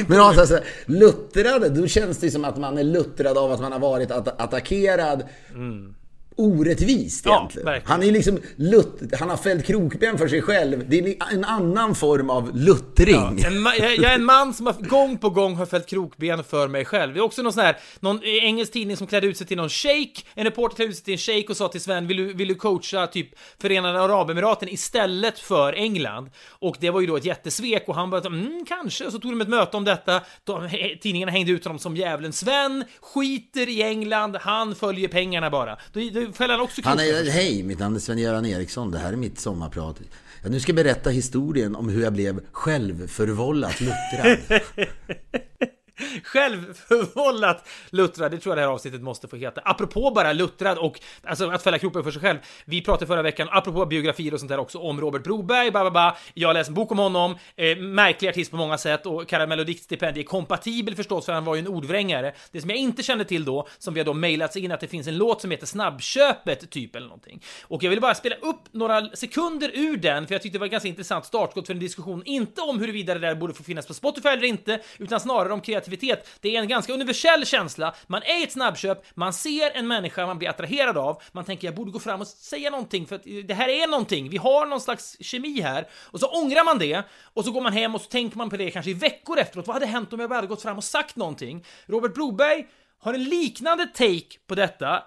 [0.08, 3.80] Men alltså, luttrade, då känns det som att man är luttrad av att man har
[3.80, 5.24] varit att attackerad.
[5.54, 5.96] Mm
[6.36, 7.74] orättvist egentligen.
[7.74, 10.90] Ja, han är liksom lutt, han har fällt krokben för sig själv.
[10.90, 13.16] Det är en annan form av luttring.
[13.16, 16.44] Ja, en jag, jag, är en man som har, gång på gång har fällt krokben
[16.44, 17.14] för mig själv.
[17.14, 19.70] Det är också någon sån här, någon engelsk tidning som klädde ut sig till någon
[19.70, 20.22] shake.
[20.34, 22.48] En reporter klädde ut sig till en shake och sa till Sven, vill du, vill
[22.48, 23.30] du coacha typ
[23.62, 26.30] Förenade Arabemiraten istället för England?
[26.50, 29.06] Och det var ju då ett jättesvek och han bara, mm, kanske.
[29.06, 30.22] Och så tog de ett möte om detta.
[30.44, 30.70] De,
[31.02, 32.34] tidningarna hängde ut honom som djävulen.
[32.34, 35.78] Sven skiter i England, han följer pengarna bara.
[35.94, 38.92] Då, då fäller han också han är, Hej, mitt namn är Sven-Göran Eriksson.
[38.92, 40.02] Det här är mitt sommarprat.
[40.44, 44.38] Ja, nu ska jag berätta historien om hur jag blev självförvållat luttrad.
[46.24, 48.32] självförvållat luttrad.
[48.32, 49.62] Det tror jag det här avsnittet måste få heta.
[49.66, 52.38] Apropå bara luttrad och alltså att fälla kroppen för sig själv.
[52.66, 55.92] Vi pratade förra veckan, apropå biografier och sånt där också, om Robert Broberg, ba, ba,
[55.92, 56.18] ba.
[56.34, 60.96] Jag läste en bok om honom, eh, märklig artist på många sätt och Karamellodiktstipendiet kompatibel
[60.96, 62.34] förstås, för han var ju en ordvrängare.
[62.52, 64.88] Det som jag inte kände till då, som vi har då mejlats in, att det
[64.88, 67.44] finns en låt som heter Snabbköpet, typ eller någonting.
[67.62, 70.66] Och jag ville bara spela upp några sekunder ur den, för jag tyckte det var
[70.66, 73.88] ett ganska intressant startskott för en diskussion, inte om huruvida det där borde få finnas
[73.88, 76.30] på Spotify eller inte, utan snarare om kreativitet.
[76.42, 77.96] Det är en ganska universell känsla.
[78.08, 81.68] Man är i ett snabbköp, man ser en människa man blir attraherad av, man tänker
[81.68, 84.66] jag borde gå fram och säga någonting för att det här är någonting, vi har
[84.66, 85.88] någon slags kemi här.
[86.12, 88.58] Och så ångrar man det, och så går man hem och så tänker man på
[88.58, 89.68] det kanske i veckor efteråt.
[89.68, 91.66] Vad hade hänt om jag bara hade gått fram och sagt någonting?
[91.86, 92.68] Robert Broberg
[93.00, 95.04] har en liknande take på detta,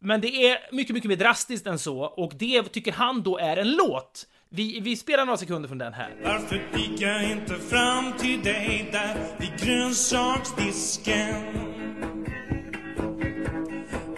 [0.00, 3.56] men det är mycket, mycket mer drastiskt än så och det tycker han då är
[3.56, 4.26] en låt.
[4.48, 6.14] Vi, vi spelar några sekunder från den här.
[6.24, 11.42] Varför gick jag inte fram till dig där vid grönsaksdisken?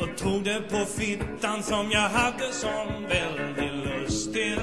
[0.01, 4.61] Och tog det på fittan som jag hade som väldigt lust till.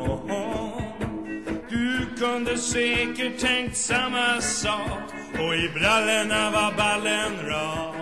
[0.00, 0.80] Åh,
[1.70, 5.00] Du kunde säkert tänkt samma sak
[5.32, 7.94] och i brallorna var ballen rak.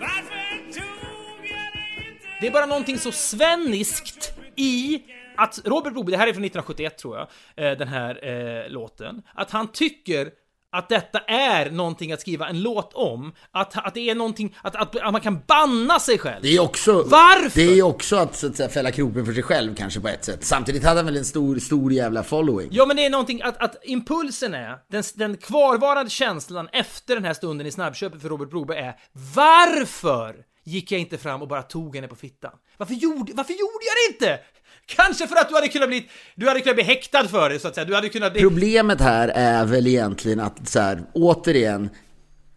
[0.00, 2.26] Varför tog jag det inte?
[2.40, 5.02] Det är bara någonting så svenniskt i
[5.40, 7.28] att Robert Broberg, det här är från 1971 tror jag,
[7.66, 10.30] eh, den här eh, låten, att han tycker
[10.72, 14.76] att detta är någonting att skriva en låt om, att, att det är någonting, att,
[14.76, 16.42] att, att man kan banna sig själv.
[16.42, 16.92] Det är också...
[17.02, 17.60] Varför?
[17.60, 20.24] Det är också att, så att säga, fälla kroppen för sig själv kanske på ett
[20.24, 20.44] sätt.
[20.44, 22.68] Samtidigt hade han väl en stor, stor jävla following.
[22.72, 27.24] Ja, men det är någonting att, att impulsen är, den, den kvarvarande känslan efter den
[27.24, 28.94] här stunden i snabbköpet för Robert Broberg är
[29.34, 32.52] Varför gick jag inte fram och bara tog henne på fittan?
[32.76, 34.42] Varför gjorde, varför gjorde jag det inte?
[34.96, 37.68] Kanske för att du hade kunnat bli, du hade kunnat bli häktad för det så
[37.68, 37.84] att säga.
[37.84, 38.42] Du hade kunnat bli...
[38.42, 41.90] Problemet här är väl egentligen att så här, återigen,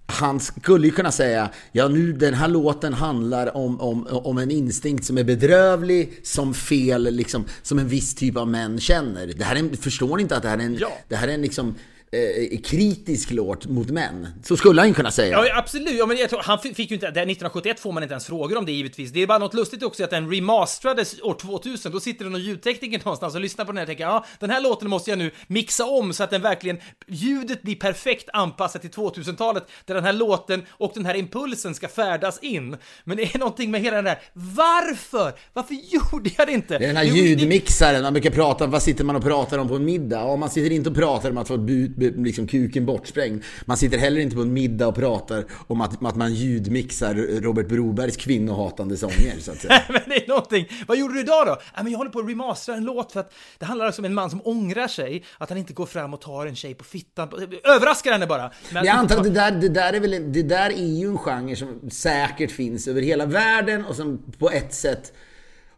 [0.05, 4.51] han skulle ju kunna säga, ja nu den här låten handlar om, om, om en
[4.51, 9.27] instinkt som är bedrövlig, som fel, liksom, som en viss typ av män känner.
[9.27, 10.91] Det här är, en- förstår ni inte att det här är en, Ja.
[11.09, 11.75] det här är en liksom
[12.13, 14.27] eh, kritisk låt mot män?
[14.43, 15.45] Så skulle han ju kunna säga.
[15.45, 15.95] Ja, absolut.
[15.99, 17.05] Ja, men jag tror, han fick ju inte...
[17.05, 19.11] det- 1971 får man inte ens frågor om det givetvis.
[19.11, 21.91] Det är bara något lustigt också att den remasterades år 2000.
[21.91, 24.49] Då sitter det någon ljudtekniker någonstans och lyssnar på den här och tänker ja, den
[24.49, 26.77] här låten måste jag nu mixa om så att den verkligen...
[27.07, 31.87] Ljudet blir perfekt anpassat till 2000-talet där den här låten och den här impulsen ska
[31.87, 32.77] färdas in.
[33.03, 34.19] Men det är någonting med hela den där...
[34.33, 35.33] Varför?
[35.53, 36.77] Varför gjorde jag det inte?
[36.77, 39.67] Det är den här ljudmixaren, man brukar prata om, vad sitter man och pratar om
[39.67, 40.19] på en middag?
[40.19, 43.43] Ja, man sitter inte och pratar om att få bu, liksom kuken bortsprängd.
[43.65, 47.67] Man sitter heller inte på en middag och pratar om att, att man ljudmixar Robert
[47.67, 49.81] Brobergs kvinnohatande sånger, så att säga.
[49.89, 50.67] men det är någonting.
[50.87, 51.57] Vad gjorde du idag då?
[51.75, 54.05] Ja, men jag håller på att remastera en låt för att det handlar alltså om
[54.05, 56.83] en man som ångrar sig att han inte går fram och tar en tjej på
[56.83, 57.29] fittan.
[57.63, 58.51] Överraskar henne bara.
[58.73, 61.17] Men Jag antar att det där, det, där är väl, det där är ju en
[61.17, 65.13] genre som säkert finns över hela världen och som på ett sätt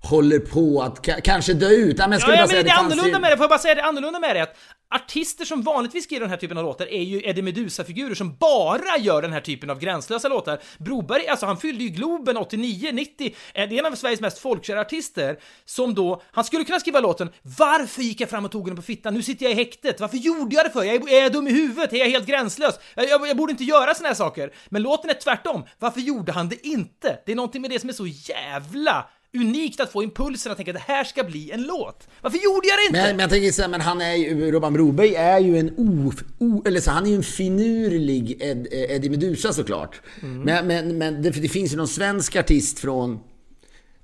[0.06, 2.00] håller på att ka- kanske dö ut.
[2.00, 3.50] Ja, men jag Ja, ja, men säga, det fanns annorlunda ju- med det, får jag
[3.50, 4.56] bara säga det, annorlunda med det att
[4.96, 8.98] artister som vanligtvis skriver den här typen av låtar är ju Eddie Meduza-figurer som bara
[9.00, 10.60] gör den här typen av gränslösa låtar.
[10.78, 14.40] Broberg, alltså han fyllde ju Globen 89, 90, Eh, det är en av Sveriges mest
[14.40, 18.68] folkkära artister som då, han skulle kunna skriva låten Varför gick jag fram och tog
[18.68, 19.14] henne på fittan?
[19.14, 20.00] Nu sitter jag i häktet.
[20.00, 20.84] Varför gjorde jag det för?
[20.84, 21.94] Jag är, är jag dum i huvudet?
[21.94, 22.80] Är jag helt gränslös?
[22.96, 24.54] Jag, jag, jag borde inte göra såna här saker.
[24.70, 25.64] Men låten är tvärtom.
[25.80, 27.20] Varför gjorde han det inte?
[27.26, 30.72] Det är någonting med det som är så jävla unikt att få impulsen att tänka
[30.72, 32.08] att det här ska bli en låt.
[32.22, 33.08] Varför gjorde jag det inte?
[33.08, 35.74] Men, men jag tänker så här, men han är ju, Robban Broberg är ju en
[35.78, 40.02] o, o, eller så, han är ju en finurlig Ed, Eddie Meduza såklart.
[40.22, 40.42] Mm.
[40.42, 43.20] Men, men, men det, det finns ju någon svensk artist från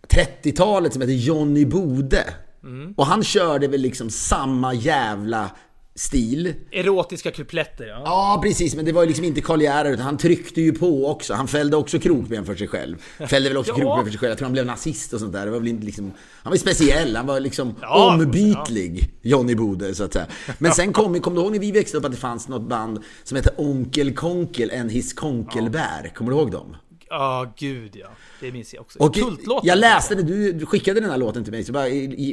[0.08, 2.34] 30-talet som heter Johnny Bode.
[2.64, 2.94] Mm.
[2.98, 5.52] Och han körde väl liksom samma jävla
[6.02, 6.54] stil.
[6.72, 8.02] Erotiska kupletter, ja.
[8.06, 11.34] Ja, precis, men det var ju liksom inte Karl utan han tryckte ju på också.
[11.34, 12.98] Han fällde också krokben för sig själv.
[13.28, 13.78] Fällde väl också Ja.
[13.78, 14.30] krokben för sig själv.
[14.30, 15.46] Jag tror han blev nazist och sånt där.
[15.46, 16.06] Det var väl inte liksom...
[16.44, 20.26] Han var ju speciell, han var liksom Ja, ombytlig, Johnny Bode, så att säga.
[20.58, 23.00] Men sen kom, kom du ihåg när vi växte upp att det fanns något band
[23.24, 26.12] som hette Onkel Konkel and His Konkelbär?
[26.16, 26.76] Kommer du ihåg dem?
[27.14, 28.08] Ja, gud ja.
[28.40, 29.00] Det minns jag också.
[29.00, 29.68] Och Kultlåten.
[29.68, 31.86] jag läste det, du du skickade den här låten till mig, så bara,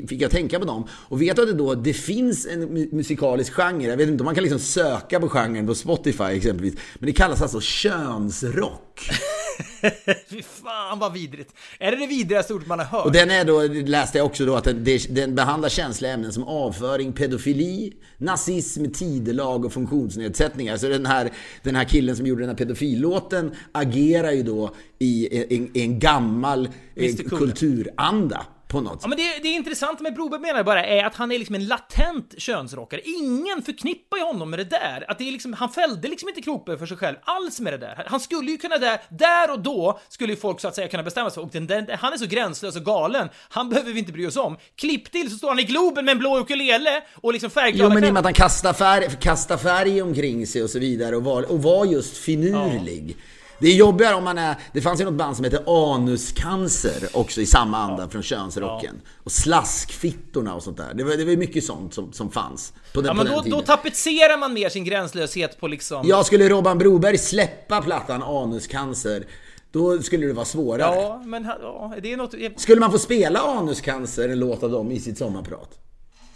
[0.09, 0.87] fick jag tänka på dem.
[0.93, 4.23] Och vet du att det då, det finns en mu- musikalisk genre, jag vet inte
[4.23, 9.11] om man kan liksom söka på genren på Spotify exempelvis, men det kallas alltså könsrock.
[10.29, 11.55] Fy fan vad vidrigt.
[11.79, 13.07] Är det det vidrigaste ordet man har hört?
[13.07, 16.45] Och den är då, läste jag också då, att den, den behandlar känsliga ämnen som
[16.45, 20.77] avföring, pedofili, nazism, tidelag och funktionsnedsättningar.
[20.77, 21.31] Så den här,
[21.63, 26.69] den här killen som gjorde den här pedofillåten agerar ju då i en, en gammal
[26.95, 28.47] eh, kulturanda.
[28.69, 31.15] På något Ja, men det, det är intressant med Broberg menar jag bara är att
[31.15, 33.01] han är liksom en latent könsrockare.
[33.05, 35.05] Ingen förknippar ju honom med det där.
[35.11, 37.79] Att det är liksom, han fällde liksom inte krokben för sig själv alls med det
[37.79, 38.05] där.
[38.07, 41.03] Han skulle ju kunna där, där och då skulle ju folk så att säga kunna
[41.03, 44.13] bestämma sig och den, den, han är så gränslös och galen, han behöver vi inte
[44.13, 44.57] bry oss om.
[44.77, 47.95] Klipp till så står han i Globen med en blå ukulele och liksom färgglada Jo
[47.95, 51.17] men i och med att han kastar färg, kastar färg omkring sig och så vidare
[51.17, 53.17] och var, och var just finurlig.
[53.61, 54.57] Det är jobbigare om man är...
[54.73, 59.01] Det fanns ju något band som heter Anuscancer också i samma anda från könsrocken.
[59.25, 60.95] Och Slaskfittorna och sånt där.
[60.95, 63.63] Det var, det var mycket sånt som, som fanns på den, Ja, men då, då
[63.63, 66.09] tapetserar man mer sin gränslöshet på liksom...
[66.09, 69.27] Jag skulle Robban Broberg släppa plattan Anuscancer,
[69.73, 70.97] då skulle det vara svårare.
[70.97, 72.61] Ja, men ja, det är något...
[72.61, 75.88] Skulle man få spela Anuscancer, en låt av dem, i sitt sommarprat?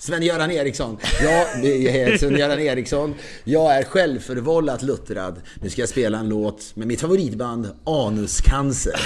[0.03, 0.99] Sven-Göran Eriksson.
[1.23, 3.15] Ja, det är Sven-Göran Eriksson.
[3.45, 5.41] Jag är självförvållat luttrad.
[5.63, 9.01] Nu ska jag spela en låt med mitt favoritband Anuscancer.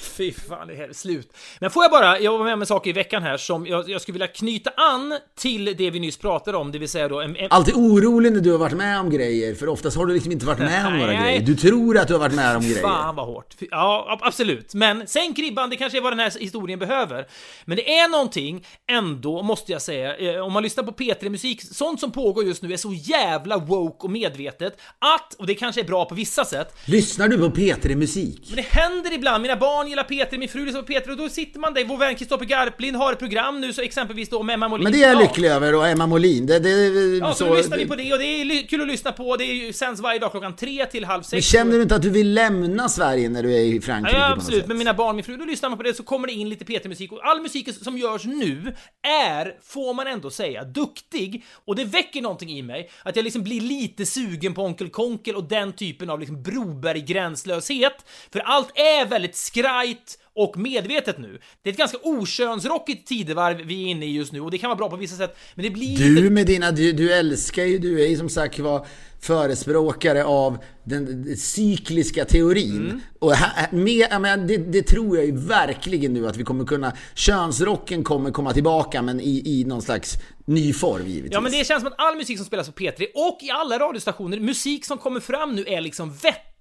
[0.00, 1.32] Fy fan, det här är slut.
[1.60, 3.88] Men får jag bara, jag var med om en sak i veckan här som jag,
[3.88, 7.20] jag skulle vilja knyta an till det vi nyss pratade om, det vill säga då
[7.20, 10.14] en, en, Alltid orolig när du har varit med om grejer, för oftast har du
[10.14, 11.22] liksom inte varit med om några Nej.
[11.22, 11.40] grejer.
[11.40, 12.82] Du tror att du har varit med om grejer.
[12.82, 13.54] Fan vad hårt.
[13.70, 14.74] Ja, ab- absolut.
[14.74, 17.26] Men sänk ribban, det kanske är vad den här historien behöver.
[17.64, 22.00] Men det är någonting ändå, måste jag säga, eh, om man lyssnar på P3-musik, sånt
[22.00, 25.84] som pågår just nu är så jävla woke och medvetet att, och det kanske är
[25.84, 28.42] bra på vissa sätt, Lyssnar du på P3 Musik?
[28.46, 31.28] men det händer ibland, mina barn gillar P3, min fru lyssnar på P3 och då
[31.28, 34.54] sitter man där, vår vän Kristoffer Garplind har ett program nu så exempelvis då med
[34.54, 34.84] Emma Molin.
[34.84, 35.20] Men det är jag Ja.
[35.20, 36.46] lycklig över och Emma Molin.
[36.46, 36.70] Det, det,
[37.18, 39.36] Ja, så, då lyssnar vi på det och det är kul att lyssna på.
[39.36, 41.32] Det är ju sänds varje dag klockan tre till halv sex.
[41.32, 44.32] Men känner du inte att du vill lämna Sverige när du är i Frankrike Ja,
[44.32, 44.66] absolut.
[44.66, 46.64] Men mina barn, min fru, då lyssnar man på det så kommer det in lite
[46.64, 48.74] P3-musik och all musik som görs nu
[49.08, 53.42] är, får man ändå säga, duktig och det väcker någonting i mig att jag liksom
[53.42, 58.04] blir lite sugen på Onkel Konkel och den typen av liksom Broberg-gränslöshet.
[58.32, 61.38] För allt är väldigt skrajt och medvetet nu.
[61.62, 64.68] Det är ett ganska okönsrockigt tidevarv vi är inne i just nu och det kan
[64.68, 66.20] vara bra på vissa sätt, men det blir lite...
[66.20, 68.86] Du med dina, du, du älskar ju, du är ju som sagt var
[69.20, 72.76] förespråkare av den, cykliska teorin.
[72.76, 73.00] Mm.
[73.18, 76.92] Och här, med, menar, det, det tror jag ju verkligen nu att vi kommer kunna,
[77.14, 81.32] könsrocken kommer komma tillbaka men i, i någon slags ny form givetvis.
[81.32, 83.78] Ja men det känns som att all musik som spelas på P3 och i alla
[83.78, 86.12] radiostationer, musik som kommer fram nu är liksom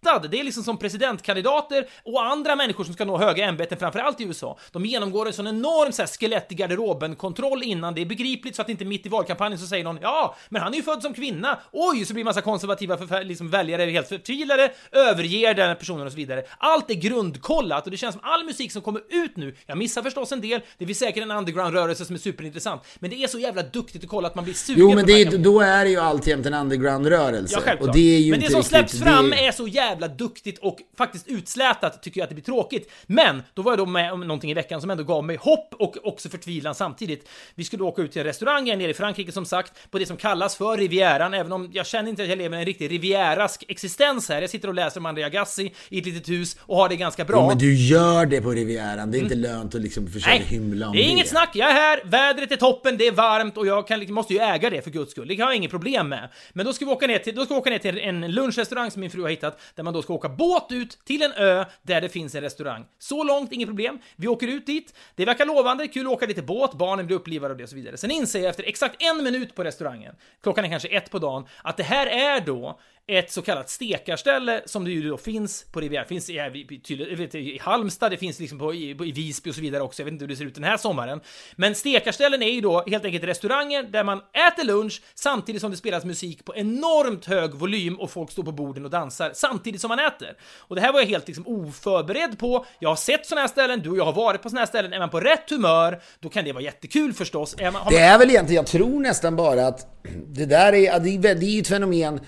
[0.02, 0.28] vettad.
[0.32, 4.24] Det är liksom som presidentkandidater och andra människor som ska nå höga ämbeten, framförallt i
[4.24, 4.58] USA.
[4.72, 8.62] De genomgår en sån enorm så här, skelett i garderoben-kontroll innan det är begripligt så
[8.62, 11.14] att inte mitt i valkampanjen så säger någon ja, men han är ju född som
[11.14, 11.60] kvinna.
[11.72, 16.12] Oj, så blir massa konservativa förfär- liksom väljare helt förtvivlade, överger den här personen och
[16.12, 16.44] så vidare.
[16.58, 20.02] Allt är grundkollat och det känns som all musik som kommer ut nu, jag missar
[20.02, 23.40] förstås en del, det finns säkert en underground-rörelse som är superintressant, men det är så
[23.40, 25.90] jävla duktigt att kolla att man blir sugen Jo men det, är- då är det
[25.92, 27.54] ju alltjämt en underground-rörelse.
[27.56, 27.90] Ja, självklart.
[27.90, 30.60] och det är ju men det som riktigt, släpps fram det, är så jävla duktigt
[30.60, 32.92] och faktiskt utslätat tycker jag att det blir tråkigt.
[33.06, 35.74] Men då var jag då med om någonting i veckan som ändå gav mig hopp
[35.74, 37.30] och också förtvivlan samtidigt.
[37.56, 40.06] Vi skulle åka ut till en restaurang här nere i Frankrike som sagt, på det
[40.06, 43.64] som kallas för Rivieran, även om jag känner inte att jag lever en riktig Rivierask
[43.68, 44.42] existens här.
[44.42, 47.26] Jag sitter och läser om Andrea Gassi i ett litet hus och har det ganska
[47.26, 47.42] bra.
[47.42, 49.12] Jo, men du gör det på Rivieran.
[49.12, 50.48] Det är inte lönt att liksom försöka Mm.
[50.50, 51.50] Nej, hymla om det är inget snack.
[51.54, 54.70] Jag är här, vädret är toppen, det är varmt och jag kan, måste ju äga
[54.70, 55.28] det för guds skull.
[55.28, 56.30] Det har jag inget problem med.
[56.54, 58.92] Men då ska vi åka ner till, då ska vi åka ner till en lunchrestaurang
[58.92, 61.66] som min fru har hittat, där man då ska åka båt ut till en ö
[61.82, 62.86] där det finns en restaurang.
[63.00, 64.00] Så långt, inget problem.
[64.16, 64.94] Vi åker ut dit.
[65.16, 67.76] Det verkar lovande, kul att åka lite båt, barnen blir upplivade och det och så
[67.76, 67.98] vidare.
[67.98, 71.48] Sen inser jag efter exakt en minut på restaurangen, klockan är kanske ett på dagen,
[71.64, 75.80] att det här är då ett så kallat stekarställe som det ju då finns på
[75.80, 76.02] Riviera.
[76.04, 76.36] Det finns i,
[76.84, 80.02] tydligt- i Halmstad, det finns liksom på, i, i Visby och så vidare också.
[80.02, 81.22] Jag vet inte hur det ser ut den här sommaren.
[81.56, 85.78] Men stekarställen är ju då helt enkelt restauranger där man äter lunch samtidigt som det
[85.78, 89.88] spelas musik på enormt hög volym och folk står på borden och dansar samtidigt som
[89.90, 90.38] man äter.
[90.58, 92.66] Och det här var jag helt liksom oförberedd på.
[92.80, 94.94] Jag har sett såna här ställen, du och jag har varit på såna här ställen.
[94.94, 97.56] Är man på rätt humör, då kan det vara jättekul förstås.
[97.60, 99.88] Är man, har Det man, är väl egentligen, jag tror nästan bara att
[100.28, 102.20] det där är, det är ju ett fenomen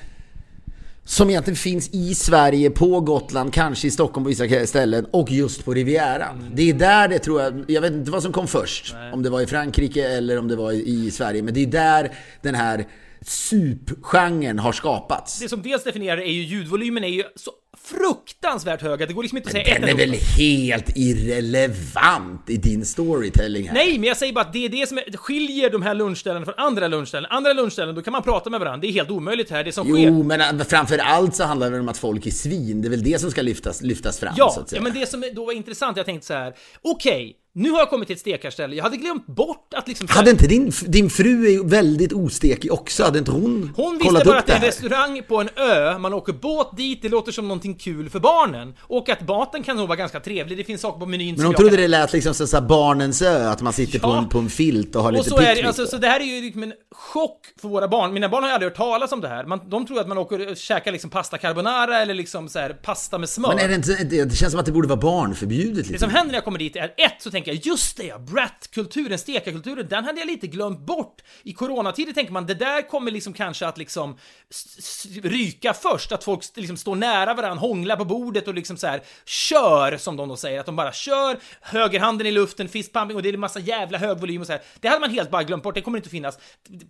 [1.09, 5.65] som egentligen finns i Sverige, på Gotland, kanske i Stockholm på vissa ställen och just
[5.65, 6.51] på Rivieran.
[6.53, 8.95] Det är där det tror jag, jag vet inte vad som kom först.
[9.13, 11.43] Om det var i Frankrike eller om det var i, i Sverige.
[11.43, 12.85] Men det är där den här
[13.21, 15.39] supgenren har skapats.
[15.39, 17.51] det som dels definierar det är ju ljudvolymen är ju så
[17.97, 20.97] fruktansvärt hög att det går liksom inte att säga ett Den är enda väl helt
[20.97, 23.73] irrelevant i din storytelling här?
[23.73, 26.45] Nej, men jag säger bara att det är det som är, skiljer de här lunchställena
[26.45, 27.31] från andra lunchställen.
[27.31, 28.81] Andra lunchställen, då kan man prata med varandra.
[28.81, 29.63] Det är helt omöjligt här.
[29.63, 29.97] Det som sker...
[30.07, 32.81] Jo, men framför allt så handlar det om att folk är svin.
[32.81, 34.79] Det är väl det som ska lyftas, lyftas fram, så Ja, att säga.
[34.79, 36.53] ja, men det som då var intressant, jag tänkte så här.
[36.81, 38.75] okej, Nu har jag kommit till ett stekarställe.
[38.75, 40.07] Jag hade glömt bort att liksom...
[40.11, 43.03] Hade inte din, din fru är väldigt ostekig också?
[43.03, 46.13] Hade inte hon, Hon visste bara att det är en restaurang på en ö, man
[46.13, 48.73] åker båt dit, det låter som någonting kul för barnen.
[48.81, 51.45] Och att maten kan nog vara ganska trevlig, det finns saker på menyn Men som
[51.45, 54.17] hon trodde kan- det lät liksom så så barnens ö, att man sitter på, Ja.
[54.17, 55.65] en, på en filt och har Och lite så är det, picknick.
[55.65, 58.13] alltså, så det här är ju liksom en chock för våra barn.
[58.13, 59.45] Mina barn har ju aldrig hört talas om det här.
[59.45, 62.69] Man, de tror att man åker och käkar liksom pasta carbonara eller liksom så här
[62.83, 63.47] pasta med smör.
[63.49, 65.99] Men är det inte, det det känns som att det borde vara barnförbjudet Det lite.
[65.99, 69.19] som händer när jag kommer dit är ett, så tänker jag just det, ja, brat-kulturen,
[69.19, 71.21] stekarkulturen, den hade jag lite glömt bort.
[71.43, 74.17] I coronatider tänker man, det där kommer liksom kanske att liksom
[75.23, 79.01] ryka först, att folk liksom står nära varandra, hånglar på bordet och liksom så här
[79.25, 83.29] kör, som de då säger, att de bara kör, högerhanden i luften, fistpumping och det
[83.29, 84.61] är en massa jävla hög volym och så här.
[84.79, 86.39] Det hade man helt bara glömt bort, det kommer inte att finnas.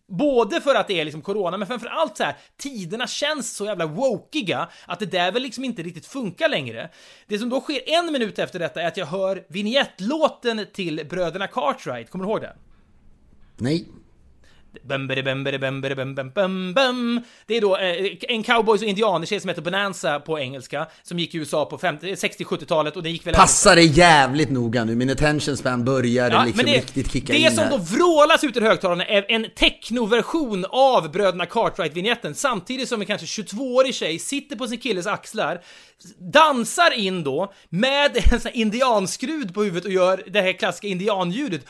[0.07, 3.65] Både för att det är liksom corona, men framför allt så här, tiderna känns så
[3.65, 6.89] jävla wokiga att det där väl liksom inte riktigt funkar längre.
[7.27, 10.38] Det som då sker en minut efter detta är att jag hör vignettlåten
[10.73, 12.57] till bröderna Cartwright, kommer du ihåg den?
[13.57, 13.87] Nej.
[17.45, 21.35] Det är då eh, en cowboys och indianertjej som heter Bonanza på engelska, som gick
[21.35, 23.33] i USA på 50 60-70-talet och det gick väl...
[23.33, 27.39] Passa dig jävligt noga nu, min attention span börjar Ja, liksom det, riktigt kicka det
[27.39, 27.71] in som här.
[27.71, 33.41] då vrålas ut ur högtalarna är en technoversion av Bröderna Cartwright-vignetten samtidigt som en kanske
[33.41, 35.61] 22-årig tjej sitter på sin killes axlar,
[36.33, 40.87] dansar in då med en sån här indianskrud på huvudet och gör det här klassiska
[40.87, 41.65] indianljudet.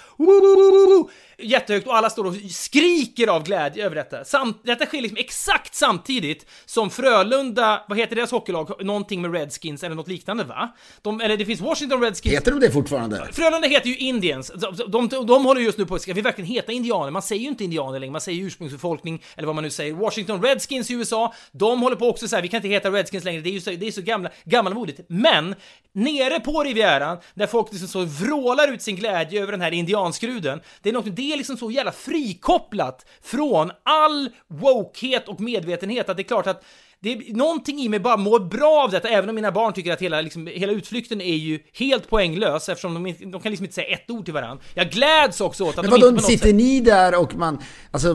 [1.42, 4.26] Jättehögt och alla står och skriker av glädje över detta.
[4.26, 8.86] Samt, detta sker liksom exakt samtidigt som Frölunda, vad heter deras hockeylag?
[8.86, 10.76] Någonting med Redskins eller något liknande va?
[11.02, 13.28] De, eller det finns Washington Redskins Heter de det fortfarande?
[13.32, 14.52] Frölunda heter ju Indians.
[14.88, 17.12] De, de, de håller just nu på, ska vi verkligen heta indianer?
[17.12, 19.94] Man säger ju inte indianer längre, man säger ursprungsbefolkning, eller vad man nu säger.
[19.94, 23.24] Washington Redskins i USA, de håller på också så här, vi kan inte heta Redskins
[23.24, 25.00] längre, det är ju så, det är så gamla, gammalmodigt.
[25.08, 25.56] Men,
[25.94, 30.62] nere på Rivieran, där folk liksom så vrålar ut sin glädje över den här indianskruden,
[30.82, 36.18] det är något, det är liksom så jävla frikopplat från all wokehet och medvetenhet att
[36.18, 36.66] det är klart att
[37.02, 39.94] det är någonting i mig bara mår bra av detta, även om mina barn tycker
[39.94, 43.76] att hela, liksom, hela utflykten är ju helt poänglös eftersom de, de kan liksom inte
[43.76, 44.64] säga ett ord till varandra.
[44.74, 46.56] Jag gläds också åt att Men de inte på sitter sätt...
[46.56, 47.60] ni där och man,
[47.92, 48.14] alltså,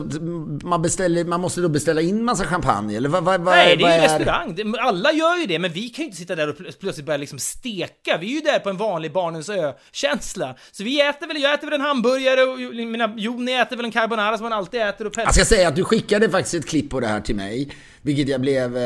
[0.63, 3.83] man beställer, man måste då beställa in massa champagne eller vad, vad, vad Nej, det
[3.83, 4.55] är ju restaurang.
[4.55, 7.05] Det- Alla gör ju det, men vi kan ju inte sitta där och pl- plötsligt
[7.05, 8.17] börja liksom steka.
[8.21, 10.55] Vi är ju där på en vanlig barnens ö-känsla.
[10.71, 13.91] Så vi äter väl, jag äter väl en hamburgare och mina, Joni äter väl en
[13.91, 16.67] carbonara som man alltid äter och pet- Jag ska säga att du skickade faktiskt ett
[16.67, 17.69] klipp på det här till mig.
[18.05, 18.83] Vilket jag blev, eh,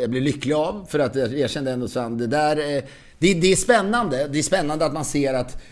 [0.00, 0.86] jag blev lycklig av.
[0.90, 2.76] För att jag, jag kände ändå så att det där...
[2.76, 2.82] Eh,
[3.18, 4.28] det, det är spännande.
[4.28, 5.62] Det är spännande att man ser att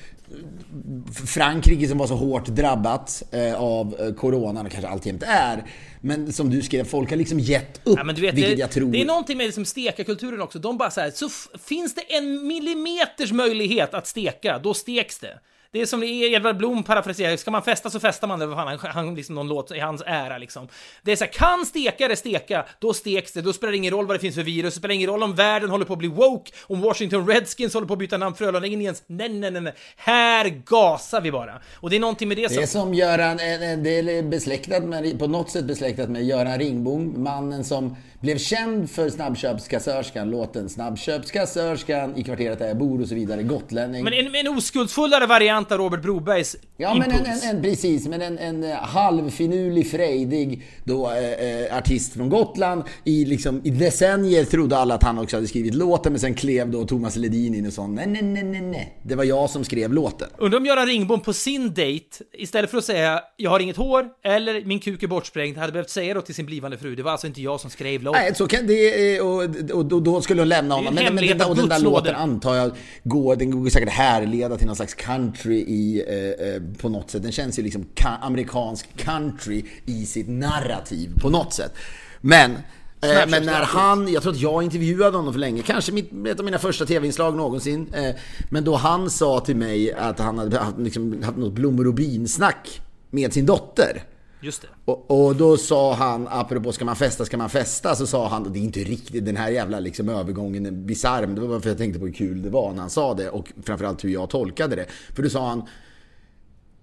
[1.27, 5.65] Frankrike som var så hårt drabbat eh, av eh, coronan och kanske alltjämt är.
[6.01, 7.99] Men som du skrev, folk har liksom gett upp.
[7.99, 8.93] Ja, vet, vilket det, jag tror...
[8.93, 10.59] det är någonting med liksom stekarkulturen också.
[10.59, 11.29] De bara så här, så
[11.65, 15.39] finns det en millimeters möjlighet att steka, då steks det.
[15.73, 18.55] Det är som det är Edvard Blom parafraserar, ska man festa så festar man, eller
[18.55, 20.69] vad fan, han, han liksom någon låt i hans ära liksom.
[21.03, 24.07] Det är så här, kan stekare steka, då steks det, då spelar det ingen roll
[24.07, 26.09] vad det finns för virus, det spelar ingen roll om världen håller på att bli
[26.09, 29.73] woke, om Washington Redskins håller på att byta namn Frölunda Indians, nej, nej, nej, nej,
[29.97, 31.61] här gasar vi bara.
[31.75, 32.57] Och det är någonting med det som...
[32.57, 36.25] Det är som Göran, en- en del är besläktat med, på något sätt besläktat med
[36.25, 43.01] Göran Ringbom, mannen som blev känd för snabbköpskassörskan, låten Snabbköpskassörskan, i kvarteret där jag bor
[43.03, 44.05] och så vidare, gotlänning.
[44.05, 47.45] Men en, en oskuldsfullare variant av Robert Brobergs Ja men en, impuls.
[47.45, 52.83] en, en, precis, men en, en eh, halvfinurlig, frejdig då, eh, eh, artist från Gotland.
[53.05, 56.71] I, liksom, I decennier trodde alla att han också hade skrivit låten, men sen klev
[56.71, 58.99] då Thomas Ledin in och sa nej, nej, nej, nej, nej.
[59.03, 60.29] Det var jag som skrev låten.
[60.39, 64.07] Undrar om Göran Ringbom på sin dejt, istället för att säga “jag har inget hår”
[64.25, 67.13] eller “min kuk är bortsprängd” hade behövt säga då till sin blivande fru “det var
[67.13, 68.23] alltså inte jag som skrev låten”.
[68.23, 69.43] Nej, så kan det, och,
[69.73, 70.95] och, och då skulle hon lämna honom.
[70.95, 72.71] Men, men, av och den där låten antar jag
[73.05, 77.23] går, den går säkert härleda till någon slags country i, eh, eh, på något sätt.
[77.23, 81.73] Den känns ju liksom ka- amerikansk country i sitt narrativ på något sätt.
[82.21, 82.57] Men
[83.05, 83.69] Eh, men när Snapchat.
[83.69, 86.87] han, jag tror att jag intervjuade honom för länge, kanske mitt, ett av mina första
[86.87, 87.87] tv-inslag någonsin.
[87.95, 88.15] Eh,
[88.51, 91.95] men då han sa till mig att han hade haft, liksom, haft något blommor och
[91.95, 92.81] bin-snack
[93.11, 94.03] med sin dotter.
[94.43, 94.69] Just det.
[94.85, 97.95] Och, och då sa han, apropå ska man festa, ska man festa?
[97.95, 101.27] Så sa han, och det är inte riktigt den här jävla liksom övergången är bisarr,
[101.27, 102.91] men det var bara för att jag tänkte på hur kul det var när han
[102.91, 104.87] sa det och framförallt hur jag tolkade det.
[105.15, 105.63] För då sa han,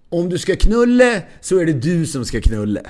[0.08, 2.82] om du ska knulle så är det du som ska knulle.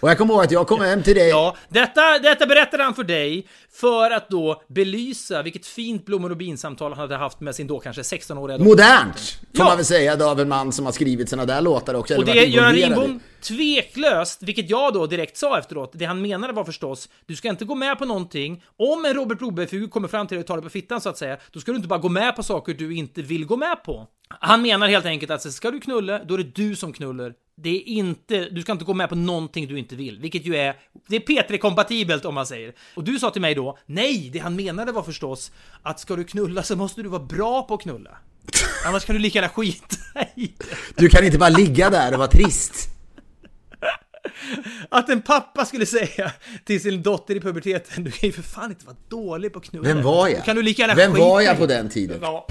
[0.00, 1.28] Och jag kommer ihåg att jag kom hem till dig.
[1.28, 6.36] Ja, detta, detta berättade han för dig för att då belysa vilket fint blommor och
[6.36, 8.70] binsamtal han hade haft med sin då kanske 16-åriga dotter.
[8.70, 9.18] Modernt!
[9.18, 9.64] Får Ja.
[9.64, 12.16] man väl säga då av en man som har skrivit såna där låtar också.
[12.16, 12.74] Och det Göran.
[12.74, 17.48] Lindbom tveklöst, vilket jag då direkt sa efteråt, det han menade var förstås, du ska
[17.48, 20.54] inte gå med på någonting, om en Robert Broberg-figur kommer fram till dig och tar
[20.56, 22.74] dig på fittan så att säga, då ska du inte bara gå med på saker
[22.74, 24.06] du inte vill gå med på.
[24.28, 27.32] Han menar helt enkelt att ska du knulla, då är det du som knullar.
[27.62, 30.56] Det är inte, du ska inte gå med på någonting du inte vill, vilket ju
[30.56, 30.74] är,
[31.08, 32.74] det är P3-kompatibelt om man säger.
[32.94, 35.52] Och du sa till mig då, nej, det han menade var förstås
[35.82, 38.10] att ska du knulla så måste du vara bra på att knulla.
[38.86, 39.96] Annars kan du lika gärna skita
[40.36, 40.66] i det.
[40.96, 42.88] Du kan inte bara ligga där och vara trist.
[44.88, 46.32] Att en pappa skulle säga
[46.64, 49.64] till sin dotter i puberteten, du kan ju för fan inte vara dålig på att
[49.64, 49.88] knulla.
[49.88, 50.44] Vem var Då jag?
[50.44, 52.18] kan du lika gärna Vem var jag på den tiden?
[52.22, 52.46] Ja.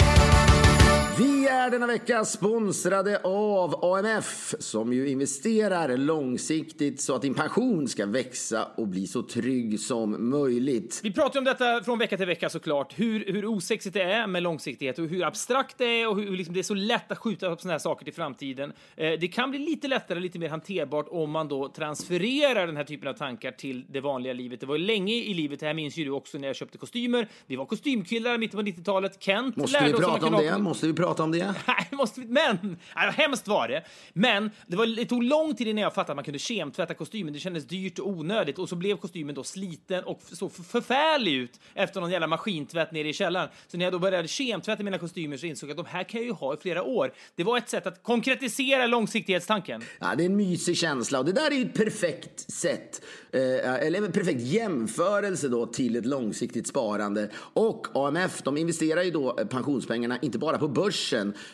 [1.19, 7.87] Vi är denna vecka sponsrade av AMF som ju investerar långsiktigt så att din pension
[7.87, 10.99] ska växa och bli så trygg som möjligt.
[11.03, 14.43] Vi pratar om detta från vecka till vecka såklart, hur, hur osexigt det är med
[14.43, 17.47] långsiktighet och hur abstrakt det är och hur liksom det är så lätt att skjuta
[17.47, 18.73] upp såna här saker till framtiden.
[18.95, 22.83] Eh, det kan bli lite lättare, lite mer hanterbart om man då transfererar den här
[22.83, 24.59] typen av tankar till det vanliga livet.
[24.59, 26.77] Det var ju länge i livet, det här minns ju du också när jag köpte
[26.77, 27.27] kostymer.
[27.47, 29.23] Vi var kostymkillar i mitten på 90-talet.
[29.23, 30.57] Kent Måste lärde vi oss prata om det?
[30.57, 31.37] Måste vi prata om det?
[31.67, 33.83] Nej, måste vi, men, nej, hemskt var det.
[34.13, 37.33] Men det, var, det tog lång tid innan jag fattade att man kunde kemtvätta kostymen.
[37.33, 41.33] Det kändes dyrt och onödigt och så blev kostymen då sliten och f- så förfärlig
[41.33, 43.49] ut efter någon jävla maskintvätt nere i källaren.
[43.67, 46.19] Så när jag då började kemtvätta mina kostymer så insåg jag att de här kan
[46.19, 47.13] jag ju ha i flera år.
[47.35, 49.83] Det var ett sätt att konkretisera långsiktighetstanken.
[49.99, 53.01] Ja, det är en mysig känsla och det där är ju ett perfekt sätt,
[53.31, 53.41] eh,
[53.85, 57.29] eller en perfekt jämförelse då till ett långsiktigt sparande.
[57.53, 60.96] Och AMF, de investerar ju då eh, pensionspengarna inte bara på börsen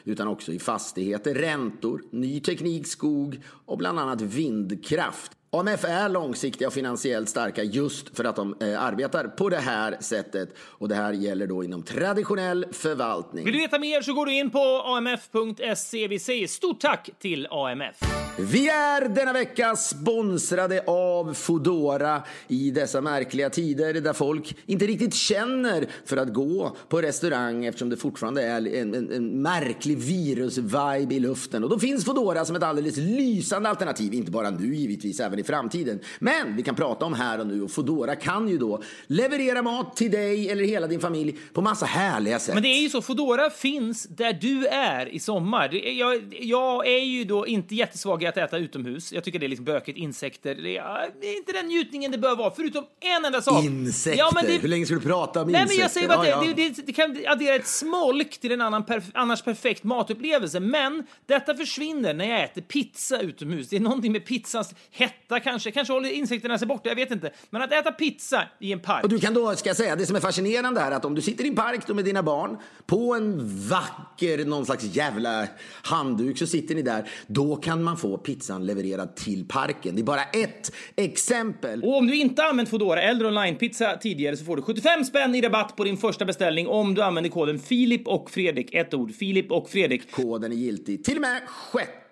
[0.04, 5.32] utan också i fastigheter, räntor, ny teknik, skog och bland annat vindkraft.
[5.56, 9.98] AMF är långsiktiga och finansiellt starka just för att de eh, arbetar på det här
[10.00, 13.46] sättet och det här gäller då inom traditionell förvaltning.
[13.46, 16.08] Vill du veta mer så går du in på amf.se.
[16.08, 17.96] Vi säger stort tack till AMF.
[18.38, 25.14] Vi är denna vecka sponsrade av Fodora i dessa märkliga tider där folk inte riktigt
[25.14, 31.14] känner för att gå på restaurang eftersom det fortfarande är en, en, en märklig virus-vibe
[31.14, 31.64] i luften.
[31.64, 35.48] Och då finns Fodora som ett alldeles lysande alternativ, inte bara nu givetvis, även i
[35.48, 36.00] framtiden.
[36.20, 39.96] Men vi kan prata om här och nu och Fodora kan ju då leverera mat
[39.96, 42.54] till dig eller hela din familj på massa härliga sätt.
[42.54, 45.74] Men det är ju så, Foodora finns där du är i sommar.
[45.74, 49.14] Jag, jag är ju då inte jättesvag i att äta utomhus.
[49.14, 50.56] Jag tycker det är liksom bökigt, insekter.
[50.56, 53.64] Det är, det är inte den njutningen det bör vara, förutom en enda sak.
[53.64, 54.20] Insekter?
[54.20, 55.78] Ja, men det, Hur länge ska du prata om Nej, insekter?
[55.78, 56.84] men jag säger bara att Ja, det, ja.
[56.86, 60.60] det kan addera ett smolk till en annan perf annars perfekt matupplevelse.
[60.60, 63.70] Men detta försvinner när jag äter pizza utomhus.
[63.70, 65.72] Det är någonting med pizzans hetta kanske.
[65.72, 67.32] Kanske håller insekterna sig borta, jag vet inte.
[67.50, 69.04] Men att äta pizza i en park.
[69.04, 71.22] Och du kan då, ska jag säga, det som är fascinerande är att om du
[71.22, 73.38] sitter i en park då med dina barn på en
[73.70, 75.48] vacker, någon slags jävla
[75.84, 77.10] handduk så sitter ni där.
[77.28, 79.96] Då kan man få pizzan levererad till parken.
[79.96, 81.84] Det är bara ett exempel.
[81.84, 85.42] Och om du inte använt Foodora eller online-pizza tidigare så får du 75 spänn i
[85.42, 88.74] rabatt på din första beställning om du använder koden Filip och Fredrik.
[88.74, 90.12] Ett ord, Filip och Fredrik.
[90.12, 91.42] Koden är giltig till och med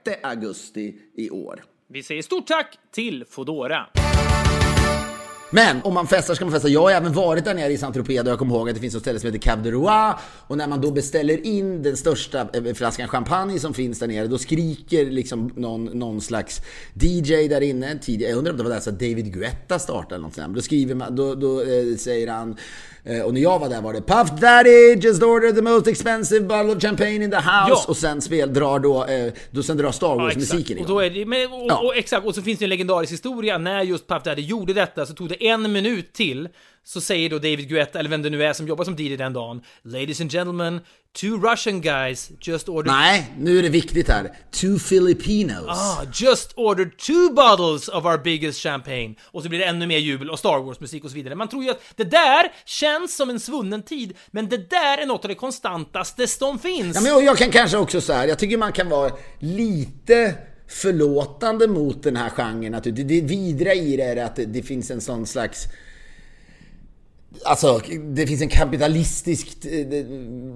[0.03, 1.63] 6 augusti i år.
[1.93, 3.85] Vi säger stort tack till Foodora.
[5.51, 6.67] Men om man festar ska man festa.
[6.67, 8.95] Jag har även varit där nere i Saint-Tropez och jag kommer ihåg att det finns
[8.95, 10.13] ett ställe som heter Cab de Roi.
[10.47, 14.27] Och när man då beställer in den största eh, flaskan champagne som finns där nere,
[14.27, 16.61] då skriker liksom någon, någon slags
[16.93, 17.99] DJ där inne.
[17.99, 20.55] Tidigare, jag undrar om det var där så David Guetta startade eller något sånt.
[20.55, 22.57] Då skriver man, då, då eh, säger han
[23.25, 26.71] och när jag var där var det Puff Daddy just ordered the most expensive bottle
[26.75, 27.45] of champagne in the house.
[27.69, 27.85] Ja.
[27.87, 31.01] Och sen spel drar då, eh, då sen drar Star Ja, Wars-musiken Och, igång.
[31.03, 31.77] är det, men, och, Ja.
[31.79, 35.05] och, exakt, och så finns det en legendarisk historia när just Puff Daddy gjorde detta
[35.05, 36.49] så tog det en minut till
[36.83, 39.33] så säger då David Guetta, eller vem det nu är som jobbar som DJ den
[39.33, 40.79] dagen Ladies and gentlemen,
[41.13, 44.37] two Russian guys just ordered Nej, nu är det viktigt här.
[44.51, 45.67] Two Filipinos.
[45.67, 49.15] Ah, just ordered two bottles of our biggest champagne.
[49.23, 51.35] Och så blir det ännu mer jubel och Star Wars-musik och så vidare.
[51.35, 55.05] Man tror ju att det där känns som en svunnen tid, men det där är
[55.05, 56.95] något av det konstantaste som finns.
[56.95, 60.35] Ja, men jag, kan kanske också så här, jag tycker man kan vara lite
[60.67, 62.73] förlåtande mot den här genren.
[62.73, 65.67] Att det, det vidriga i det är att det, det finns en sån slags...
[67.45, 67.81] Alltså,
[68.13, 70.05] det finns en kapitalistisk eh,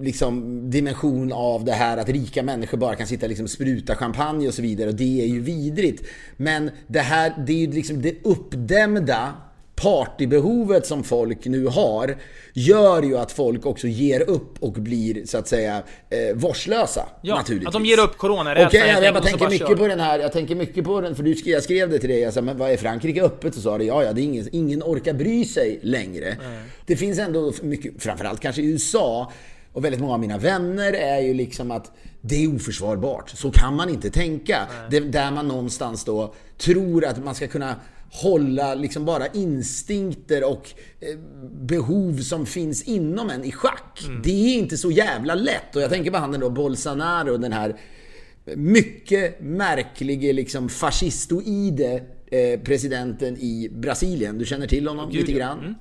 [0.02, 4.48] liksom, dimension av det här att rika människor bara kan sitta och liksom spruta champagne
[4.48, 6.04] och så vidare och det är ju vidrigt.
[6.38, 9.34] Men det här, det är ju liksom det uppdämda
[9.76, 12.16] partybehovet som folk nu har
[12.54, 17.10] gör ju att folk också ger upp och blir så att säga eh, vårdslösa.
[17.22, 17.68] Ja, naturligtvis.
[17.68, 19.76] att de ger upp coronarädslan Och jag, jag, jag tänker mycket kör.
[19.76, 22.10] på den här, jag tänker mycket på den, för du skrev, jag skrev det till
[22.10, 23.56] dig, jag sa, men vad är Frankrike öppet?
[23.56, 26.38] Och sa det, ja ja, det är ingen, ingen orkar bry sig längre.
[26.86, 29.32] Det finns ändå mycket, framförallt kanske i USA,
[29.74, 33.30] och väldigt många av mina vänner är ju liksom att det är oförsvarbart.
[33.30, 34.68] Så kan man inte tänka.
[34.90, 37.76] Det, där man någonstans då tror att man ska kunna
[38.22, 41.18] hålla liksom bara instinkter och eh,
[41.52, 44.00] behov som finns inom en i schack.
[44.24, 45.76] Det är inte så jävla lätt.
[45.76, 47.76] Och jag tänker på han då Bolsonaro, den här
[48.56, 54.38] mycket märklige liksom fascistoide eh, presidenten i Brasilien.
[54.38, 55.38] Du känner till honom lite ja.
[55.38, 55.76] grann?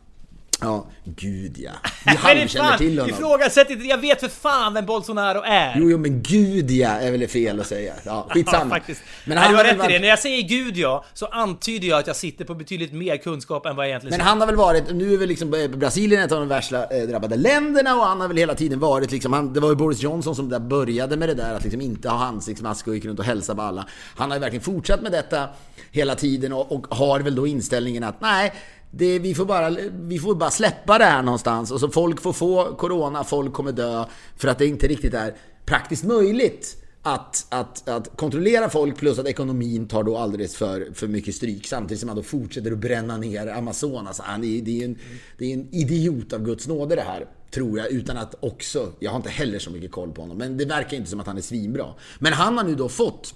[0.65, 1.71] Ja, gud ja.
[2.05, 3.15] Är halvkänner till honom.
[3.15, 5.75] ifrågasätt inte, jag vet för fan vem Bolsonaro är.
[5.79, 7.95] Jo, jo, men gud ja är väl fel att säga.
[8.05, 8.65] Ja, skitsamma.
[8.65, 9.01] Ja, faktiskt.
[9.25, 9.99] Men Nej, du har rätt i varit- det.
[9.99, 13.67] När jag säger gud ja, så antyder jag att jag sitter på betydligt mer kunskap
[13.67, 16.33] än vad jag egentligen Men han har väl varit, nu är väl liksom Brasilien ett
[16.33, 19.53] av de värsta eh, drabbade länderna och han har väl hela tiden varit liksom, han,
[19.53, 22.25] det var ju Boris Johnson som där började med det där att liksom inte ha
[22.25, 23.87] ansiktsmask och gick runt och hälsa på alla.
[24.17, 25.49] Han har ju verkligen fortsatt med detta
[25.91, 28.53] hela tiden och, och har väl då inställningen att nej,
[28.97, 32.33] det, vi, får bara, vi får bara släppa det här någonstans och så folk får
[32.33, 34.05] få corona, folk kommer dö
[34.37, 35.35] för att det inte riktigt är
[35.65, 41.09] praktiskt möjligt att, att, att kontrollera folk plus att ekonomin tar då alldeles för, för
[41.09, 44.21] mycket stryk samtidigt som man då fortsätter att bränna ner Amazonas.
[44.21, 44.99] Han är, det, är en,
[45.39, 47.27] det är en idiot av Guds nåde det här.
[47.51, 50.57] Tror jag, utan att också, jag har inte heller så mycket koll på honom, men
[50.57, 51.87] det verkar inte som att han är svinbra.
[52.19, 53.35] Men han har nu då fått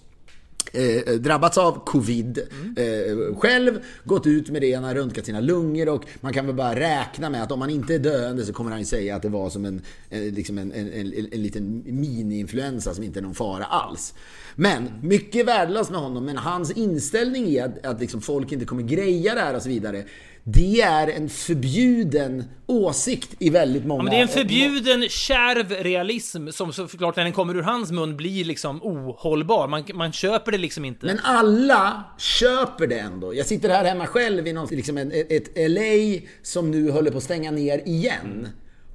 [0.73, 2.39] Eh, eh, drabbats av covid
[2.77, 6.55] eh, själv, gått ut med det, han har röntgat sina lungor och man kan väl
[6.55, 9.23] bara räkna med att om han inte är döende så kommer han ju säga att
[9.23, 13.05] det var som en, eh, liksom en, liksom en, en, en, en liten mini-influensa som
[13.05, 14.14] inte är någon fara alls.
[14.55, 18.83] Men mycket värdelöst med honom, men hans inställning är att, att liksom folk inte kommer
[18.83, 20.05] greja det här och så vidare.
[20.51, 24.01] Det är en förbjuden åsikt i väldigt många...
[24.01, 27.91] Ja, men det är en förbjuden kärv realism som såklart när den kommer ur hans
[27.91, 29.69] mun blir liksom ohållbar.
[29.69, 31.07] Man, man köper det liksom inte.
[31.07, 33.35] Men alla köper det ändå.
[33.35, 37.17] Jag sitter här hemma själv i någon, liksom en, ett LA som nu håller på
[37.17, 38.49] att stänga ner igen.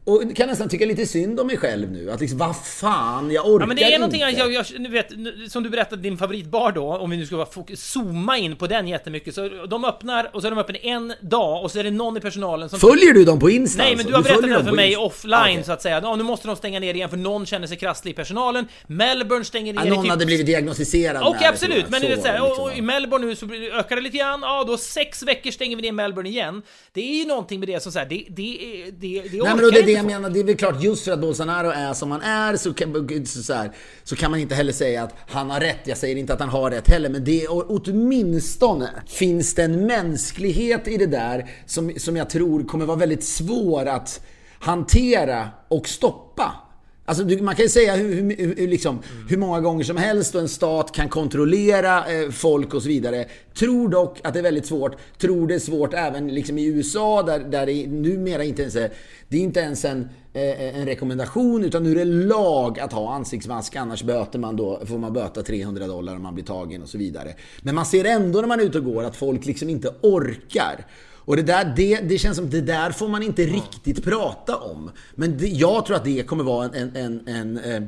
[0.06, 2.12] Och kan nästan tycka lite synd om mig själv nu.
[2.12, 3.98] Att liksom, vad fan, jag orkar Ja men det är inte.
[3.98, 5.08] någonting, jag, jag, nu vet,
[5.52, 9.36] som du berättade, din favoritbar då, om vi nu ska zooma in på den jättemycket.
[9.36, 12.18] Så de öppnar, och så är de öppna en dag, och så är det någon
[12.18, 12.80] i personalen som...
[12.80, 14.10] Följer du dem på Insta Nej men alltså?
[14.10, 15.64] du har berättat följer det dem för mig offline Okej.
[15.64, 16.00] så att säga.
[16.04, 18.68] Ja, nu måste de stänga ner igen för någon känner sig krasslig i personalen.
[18.88, 22.12] Melbourne stänger ner Ja, i någon typ hade blivit diagnostiserad Okej det, absolut, men jag.
[22.12, 22.86] det är så här, det och, i liksom.
[22.86, 23.46] Melbourne nu så
[23.80, 26.62] ökar det lite grann, ja då sex veckor stänger vi ner Melbourne igen.
[26.94, 29.56] Det är ju någonting med det som så här, det, det, det, det, det Nej
[29.56, 31.70] men och det det inte jag menar, det är väl klart just för att Bolsonaro
[31.70, 33.72] är som han är så kan, så, så, här,
[34.04, 35.80] så kan man inte heller säga att han har rätt.
[35.84, 39.88] Jag säger inte att han har rätt heller, men det är åtminstone finns det en
[39.88, 44.22] mänsklighet i det där som, som jag tror kommer vara väldigt svår att
[44.60, 46.63] hantera och stoppa.
[47.06, 49.00] Alltså man kan ju säga hur, hur, hur, liksom,
[49.30, 53.26] hur många gånger som helst och en stat kan kontrollera eh, folk och så vidare.
[53.54, 54.96] Tror dock att det är väldigt svårt.
[55.18, 58.92] Tror det är svårt även liksom i USA där, där det numera inte ens är,
[59.28, 63.14] det är inte ens en, eh, en rekommendation utan nu är det lag att ha
[63.14, 66.90] ansiktsmask annars böter man då, får man böta 300 dollar om man blir tagen och
[66.90, 67.34] så vidare.
[67.62, 70.86] Men man ser ändå när man är ute och går att folk liksom inte orkar.
[71.26, 74.92] Och det där, det, det känns som det där får man inte riktigt prata om.
[75.16, 77.84] Men det, jag tror att det kommer vara en, en, en, en eh,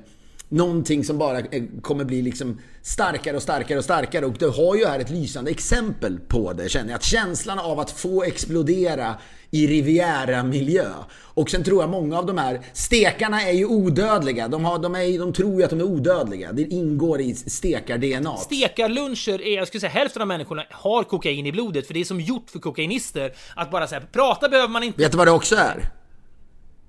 [0.50, 4.26] Någonting som bara eh, kommer bli liksom starkare och starkare och starkare.
[4.26, 6.96] Och du har ju här ett lysande exempel på det känner jag.
[6.96, 9.16] Att känslan av att få explodera
[9.56, 10.86] i Riviera-miljö.
[11.24, 14.48] Och sen tror jag många av de här stekarna är ju odödliga.
[14.48, 16.52] De, har, de, är, de tror ju att de är odödliga.
[16.52, 18.38] Det ingår i stekar-DNA.
[18.38, 22.04] Stekarluncher är, jag skulle säga hälften av människorna har kokain i blodet, för det är
[22.04, 25.02] som gjort för kokainister att bara säga prata behöver man inte.
[25.02, 25.90] Vet du vad det också är?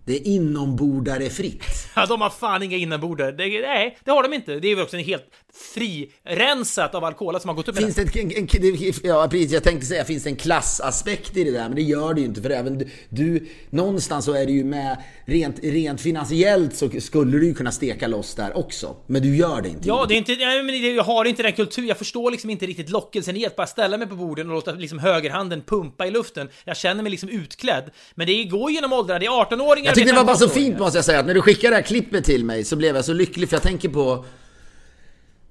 [0.05, 1.65] Det är inombordare fritt.
[1.97, 3.33] Ja, de har fan inga innanbordar.
[3.33, 4.61] Det, nej, det har de inte.
[4.61, 5.25] Det är väl också en helt
[5.57, 9.63] frirensat av alkohol som har gått upp Finns det en, en, det- ja, precis, jag
[9.63, 11.63] tänkte säga, finns det en klassaspekt i det där?
[11.69, 12.43] Men det gör det ju inte.
[12.43, 17.39] För även du, du någonstans så är det ju med, rent, rent finansiellt så skulle
[17.39, 18.97] du ju kunna steka loss där också.
[19.07, 19.89] Men du gör det inte.
[19.89, 22.67] Ja, det är inte, nej, men jag har inte den kultur, jag förstår liksom inte
[22.67, 26.11] riktigt lockelsen i att bara ställa mig på borden och låta liksom högerhanden pumpa i
[26.11, 26.49] luften.
[26.65, 27.91] Jag känner mig liksom utklädd.
[28.15, 30.55] Men det går genom åldrarna, det är 18-åringar Jag tyckte det var bara så 15-åringar.
[30.67, 32.97] fint måste jag säga, att när du skickade det här klippet till mig så blev
[32.97, 34.25] jag så lycklig för jag tänker på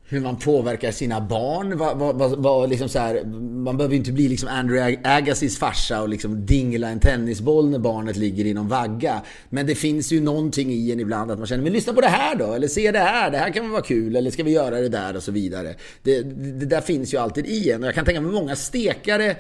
[0.07, 1.77] hur man påverkar sina barn.
[1.77, 3.23] Vad, vad, vad liksom så här,
[3.63, 7.79] man behöver ju inte bli liksom Andrew Agassiz farsa och liksom dingla en tennisboll när
[7.79, 9.21] barnet ligger i någon vagga.
[9.49, 12.07] Men det finns ju någonting i en ibland att man känner, men lyssna på det
[12.07, 14.81] här då, eller se det här, det här kan vara kul, eller ska vi göra
[14.81, 15.75] det där och så vidare.
[16.03, 16.21] Det,
[16.59, 19.35] det där finns ju alltid i en och jag kan tänka mig många stekare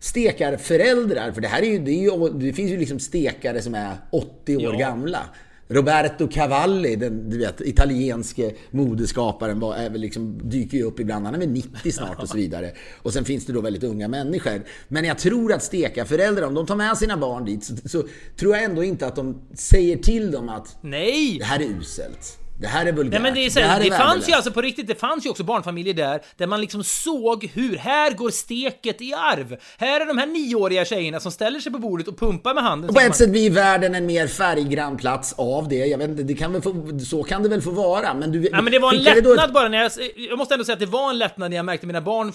[0.00, 3.74] stekarföräldrar, för det här är ju, det, är ju, det finns ju liksom stekare som
[3.74, 4.78] är 80 år Ja.
[4.78, 5.18] gamla.
[5.68, 11.24] Roberto Cavalli, den du vet, italienske modeskaparen, var, är väl liksom, dyker ju upp ibland.
[11.24, 12.72] Han är väl 90 snart och så vidare.
[13.02, 14.62] Och sen finns det då väldigt unga människor.
[14.88, 18.04] Men jag tror att stekarföräldrar, om de tar med sina barn dit, så, så
[18.36, 21.36] tror jag ändå inte att de säger till dem att Nej!
[21.38, 22.37] det här är uselt.
[22.60, 23.12] Det här är vulgärt.
[23.12, 24.94] Nej men det, är så, här det, är fanns ju värdelöst." alltså på riktigt, det
[24.94, 29.56] fanns ju också barnfamiljer där, där man liksom såg hur, här går steket i arv.
[29.78, 32.88] Här är de här nioåriga tjejerna som ställer sig på bordet och pumpar med handen.
[32.90, 35.76] Och på ett man- sätt blir världen en mer färggrann plats av det.
[35.86, 38.14] Jag vet inte, det kan väl få, så kan det väl få vara.
[38.14, 39.90] Men, du, Ja men det var en då ett- lättnad bara när jag...
[40.16, 42.32] Jag måste ändå säga att det var en lättnad när jag märkte mina barn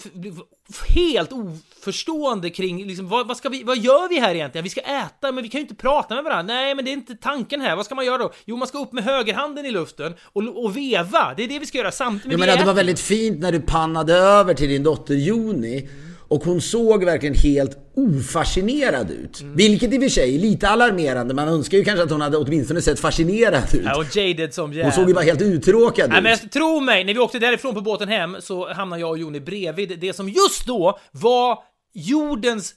[0.95, 3.63] helt oförstående kring liksom, vad, vad ska vi...
[3.63, 4.63] Vad gör vi här egentligen?
[4.63, 6.53] Vi ska äta, men vi kan ju inte prata med varandra.
[6.53, 7.75] Nej, men det är inte tanken här.
[7.75, 8.31] Vad ska man göra då?
[8.45, 11.33] Jo, man ska upp med högerhanden i luften och, och veva.
[11.37, 12.31] Det är det vi ska göra samtidigt.
[12.31, 15.89] Jag menar, det var väldigt fint när du pannade över till din dotter Joni
[16.27, 19.41] och hon såg verkligen helt ofascinerad ut.
[19.41, 19.55] Mm.
[19.55, 21.33] Vilket i och för sig är lite alarmerande.
[21.33, 23.81] Man önskar ju kanske att hon hade åtminstone sett fascinerad ut.
[23.85, 24.85] Ja, och jaded som jävel.
[24.85, 26.23] Hon såg ju bara helt uttråkad Nej, ut.
[26.23, 29.39] men tro mig, när vi åkte därifrån på båten hem så hamnade jag och Joni
[29.39, 31.57] bredvid det som just då var
[31.93, 32.73] jordens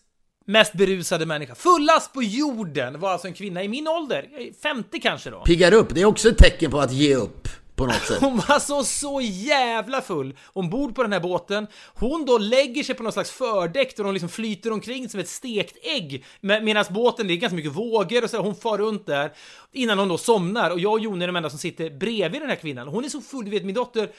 [0.46, 1.54] mest berusade människa.
[1.54, 4.28] Fullast på jorden var alltså en kvinna i min ålder,
[4.62, 5.44] 50 kanske då.
[5.44, 8.20] Piggar upp, det är också ett tecken på att ge upp på något sätt.
[8.20, 11.66] Hon var så, så jävla full ombord på den här båten.
[11.94, 15.28] Hon då lägger sig på någon slags fördäck där hon liksom flyter omkring som ett
[15.28, 16.24] stekt ägg.
[16.40, 19.32] Medan båten, det är ganska mycket vågor och så, hon far runt där.
[19.72, 22.48] Innan hon då somnar och jag och Jon är de enda som sitter bredvid den
[22.48, 22.88] här kvinnan.
[22.88, 24.10] Hon är så full, du vet min dotter,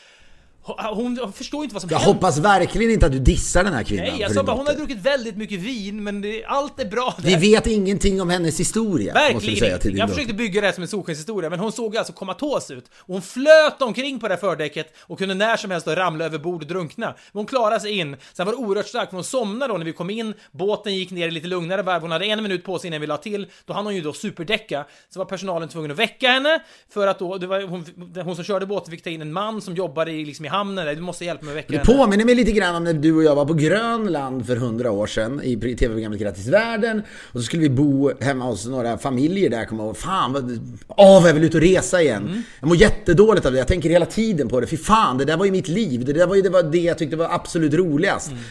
[0.93, 2.13] hon, hon förstår inte vad som Jag händer.
[2.13, 4.05] hoppas verkligen inte att du dissar den här kvinnan.
[4.05, 7.13] Nej, jag sa bara hon har druckit väldigt mycket vin, men det, allt är bra
[7.17, 7.29] där.
[7.37, 9.13] Vi vet ingenting om hennes historia.
[9.13, 9.81] måste vi Verkligen säga ingenting.
[9.81, 12.71] till din Jag försökte bygga det här som en solskenshistoria, men hon såg alltså komatos
[12.71, 12.85] ut.
[12.97, 16.37] Och hon flöt omkring på det här fördäcket och kunde när som helst ramla över
[16.39, 17.05] bord och drunkna.
[17.05, 18.15] Men hon klarade sig in.
[18.33, 20.33] Sen var det oerhört starkt, för hon somnade då när vi kom in.
[20.51, 22.01] Båten gick ner i lite lugnare varv.
[22.01, 23.47] Hon hade en minut på sig innan vi la till.
[23.65, 24.85] Då hann hon ju då superdäcka.
[25.09, 26.59] Så var personalen tvungen att väcka henne.
[26.93, 27.85] För att då, det var hon,
[28.23, 30.85] hon som körde båten fick ta in en man som jobbade i, liksom i hamnen.
[30.85, 30.95] där.
[30.95, 33.23] Du måste hjälpa mig att väcka Det påminner mig lite grann om när du och
[33.23, 37.01] jag var på Grönland för hundra år sedan i tv-programmet Grattis Världen.
[37.31, 39.97] Och så skulle vi bo hemma hos några familjer där, kommer ihåg.
[39.97, 40.59] Fan vad...
[40.87, 42.27] Vad jag vill ut och resa igen.
[42.27, 42.43] Mm.
[42.59, 43.57] Jag mår jättedåligt av det.
[43.57, 44.67] Jag tänker hela tiden på det.
[44.67, 46.05] Fy fan, det där var ju mitt liv.
[46.05, 48.31] Det där var ju det, var det jag tyckte var absolut roligast.
[48.31, 48.43] Mm.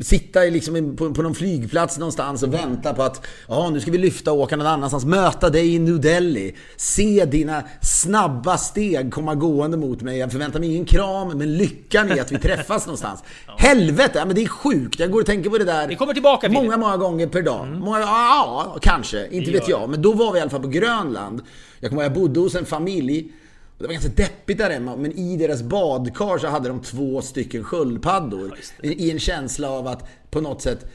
[0.00, 3.98] Sitta liksom på, på någon flygplats någonstans och vänta på att ja, nu ska vi
[3.98, 5.04] lyfta och åka någon annanstans.
[5.04, 6.54] Möta dig i New Delhi.
[6.76, 10.18] Se dina snabba steg komma gående mot mig.
[10.18, 13.24] Jag förväntar mig ingen kram, men lyckan är att vi träffas någonstans.
[13.58, 15.00] Helvete, ja, men det är sjukt.
[15.00, 16.62] Jag går och tänker på det där Det kommer tillbaka, Filip.
[16.62, 17.68] många, många gånger per dag.
[17.68, 19.28] Många, ja, kanske.
[19.30, 19.90] Inte vet jag.
[19.90, 21.42] Men då var vi i alla fall på Grönland.
[21.80, 23.32] Jag kommer ihåg, jag bodde hos en familj.
[23.80, 27.64] Det var ganska deppigt där hemma, men i deras badkar så hade de två stycken
[27.64, 28.58] sköldpaddor.
[28.82, 30.86] I i en känsla av att på något sätt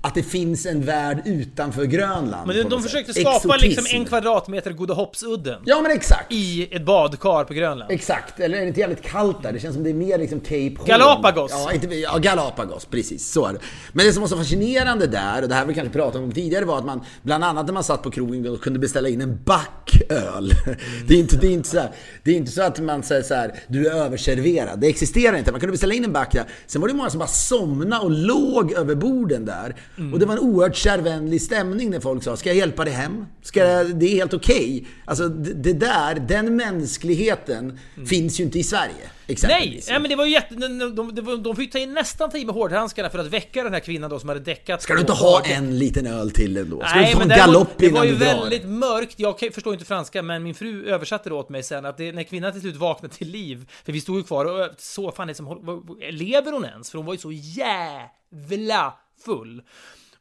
[0.00, 2.46] att det finns en värld utanför Grönland.
[2.46, 3.22] Men de, försökte sätt.
[3.22, 3.66] skapa Exotism.
[3.66, 5.62] liksom en kvadratmeter Godahoppsudden.
[5.64, 6.32] Ja men exakt.
[6.32, 7.90] I ett badkar på Grönland.
[7.90, 9.52] Exakt, eller är det inte jävligt kallt där?
[9.52, 10.86] Det känns som det är mer liksom Cape Horn.
[10.86, 11.50] Galapagos.
[11.54, 13.32] Ja, inte, ja, Galapagos, precis.
[13.32, 13.58] Så är det.
[13.92, 16.64] Men det som var så fascinerande där, och det här vi kanske pratat om tidigare,
[16.64, 19.42] var att man bland annat när man satt på krogen och kunde beställa in en
[19.44, 20.52] back öl.
[21.08, 21.90] Det är inte, det är inte, så, här,
[22.24, 24.80] det är inte så att man säger så här, du är överserverad.
[24.80, 25.50] Det existerar inte.
[25.50, 26.44] Man kunde beställa in en back där.
[26.66, 29.75] Sen var det många som bara somnade och låg över borden där.
[30.12, 33.26] Och det var en oerhört kärvänlig stämning när folk sa, ska jag hjälpa dig hem?
[33.42, 34.86] Ska jag, det är helt okej.
[35.04, 39.10] Alltså det, det där, den mänskligheten finns ju inte i Sverige.
[39.42, 40.54] Nej, nej, men det var ju jätte...
[40.54, 43.72] De, de, de, fick ta in nästan ta i med hårdhandskarna för att väcka den
[43.72, 44.82] här kvinnan då som hade däckat.
[44.82, 45.58] Ska du inte ha taket.
[45.58, 46.80] en liten öl till ändå?
[46.80, 49.14] Ska du Nej, men ta en galopp det innan var ju du väldigt mörkt.
[49.16, 52.22] Jag förstår inte franska, men min fru översatte det åt mig sen att det, när
[52.22, 55.34] kvinnan till slut vaknade till liv, för vi stod ju kvar och så fan det
[55.34, 56.90] som håll- vad- lever hon ens?
[56.90, 58.94] För hon var ju så jävla
[59.24, 59.62] full.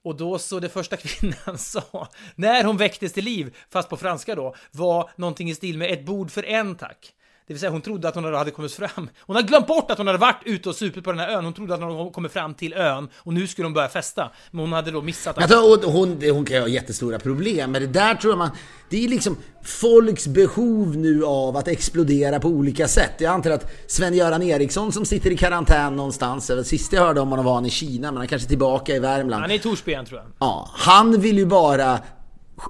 [0.01, 4.35] Och då så det första kvinnan sa, när hon väcktes till liv, fast på franska
[4.35, 7.14] då, var någonting i stil med ett bord för en tack.
[7.47, 9.09] Det vill säga hon trodde att hon hade kommit fram.
[9.19, 11.45] Hon hade glömt bort att hon hade varit ute och supit på den här ön.
[11.45, 14.31] Hon trodde att hon hade kommit fram till ön och nu skulle hon börja festa.
[14.51, 15.51] Men hon hade då missat att...
[15.51, 18.49] och hon, hon kan ju ha jättestora problem, men det där tror jag man...
[18.89, 23.13] Det är liksom folks behov nu av att explodera på olika sätt.
[23.17, 27.29] Jag antar att Sven-Göran Eriksson som sitter i karantän någonstans, var sist jag hörde om
[27.29, 29.41] honom var han i Kina, men han kanske är tillbaka i Värmland.
[29.41, 30.25] Han är i Torsby tror jag.
[30.39, 31.99] Ja, han vill ju bara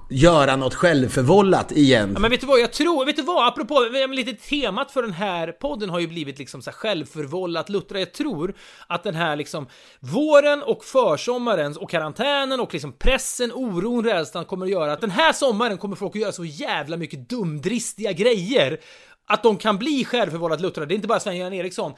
[0.09, 2.11] göra något självförvållat igen.
[2.13, 3.79] Ja, men vet du vad, jag tror, vet du vad, apropå,
[4.09, 7.99] lite temat för den här podden har ju blivit liksom så här självförvållat luttra.
[7.99, 8.53] Jag tror
[8.87, 9.67] att den här liksom
[9.99, 15.11] våren och försommaren och karantänen och liksom pressen, oron, rädslan kommer att göra att den
[15.11, 18.79] här sommaren kommer folk att göra så jävla mycket dumdristiga grejer
[19.27, 20.87] att de kan bli självförvållat luttrade.
[20.87, 21.93] Det är inte bara Sven-Göran Eriksson.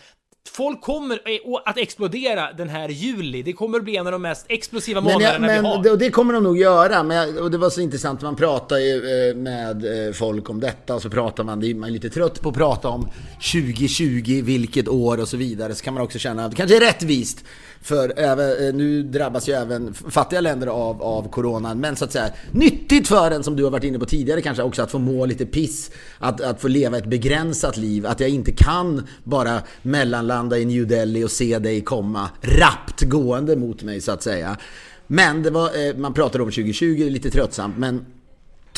[0.47, 3.43] Folk kommer eh, att explodera den här juli.
[3.43, 5.83] Det kommer att bli en av de mest explosiva Men, jag, månaderna vi men har.
[5.83, 7.03] det, och det kommer de nog göra.
[7.03, 8.95] Men, och det var så intressant, man pratar ju
[9.29, 12.49] eh, med eh, folk om detta och så pratar man, man är lite trött på
[12.49, 13.09] att prata om
[13.53, 15.75] 2020, vilket år och så vidare.
[15.75, 17.43] Så kan man också känna att det kanske är rättvist.
[17.81, 21.79] För även, eh, nu drabbas ju även fattiga länder av, av coronan.
[21.79, 24.63] Men så att säga, nyttigt för en som du har varit inne på tidigare kanske
[24.63, 25.91] också att få må lite piss.
[26.19, 28.05] Att, att få leva ett begränsat liv.
[28.05, 33.55] Att jag inte kan bara mellanlanda i New Delhi och se dig komma rappt gående
[33.55, 34.57] mot mig så att säga.
[35.07, 37.77] Men det var, eh, man pratade om 2020, det är lite tröttsamt.
[37.77, 38.05] Men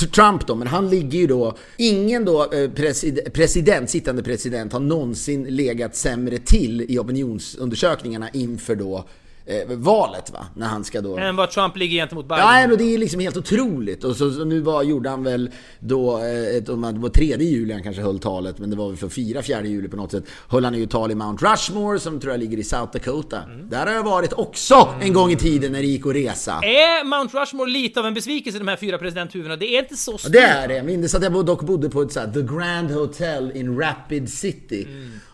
[0.07, 1.57] Trump då, men han ligger ju då...
[1.77, 8.75] Ingen då eh, presid, president, sittande president har någonsin legat sämre till i opinionsundersökningarna inför
[8.75, 9.05] då
[9.49, 10.45] eh, valet va?
[10.55, 11.17] När han ska då...
[11.17, 12.43] Än vad Trump ligger gentemot Biden.
[12.43, 14.03] Ja, och det är liksom helt otroligt.
[14.03, 17.73] Och så, så nu var, gjorde han väl då, eh, ett, det var tredje juli
[17.73, 20.23] han kanske höll talet, men det var väl för fyra, fjärde juli på något sätt.
[20.47, 23.41] Höll han ju tal i Mount Rushmore som tror jag ligger i South Dakota.
[23.69, 26.51] Där har jag varit också en gång i tiden när det gick att resa.
[26.51, 29.55] Är Mount Rushmore lite av en besvikelse, de här fyra presidenthuvudena?
[29.55, 30.31] Det är inte så stort.
[30.31, 30.75] Det är det.
[30.75, 34.29] Jag minns att jag dock bodde på ett så här, The Grand Hotel in Rapid
[34.29, 34.87] City.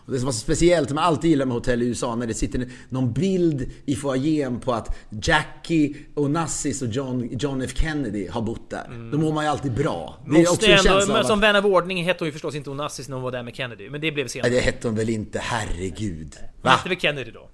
[0.06, 2.26] Och det som var så speciellt, som man alltid gillar med hotell i USA, när
[2.26, 8.28] det sitter någon bild i foajén på att Jackie Onassis och John, John F Kennedy
[8.28, 9.10] har bott där.
[9.12, 10.18] Då mår man ju alltid bra.
[10.26, 12.32] Det är också Måste en känsla ändå, av som vän av ordning hette hon ju
[12.32, 14.50] förstås inte Onassis när hon var där med Kennedy, men det blev Nej, senare.
[14.50, 16.36] det hette hon väl inte, herregud.
[16.62, 16.70] Va?
[16.70, 17.48] hette väl Kennedy då?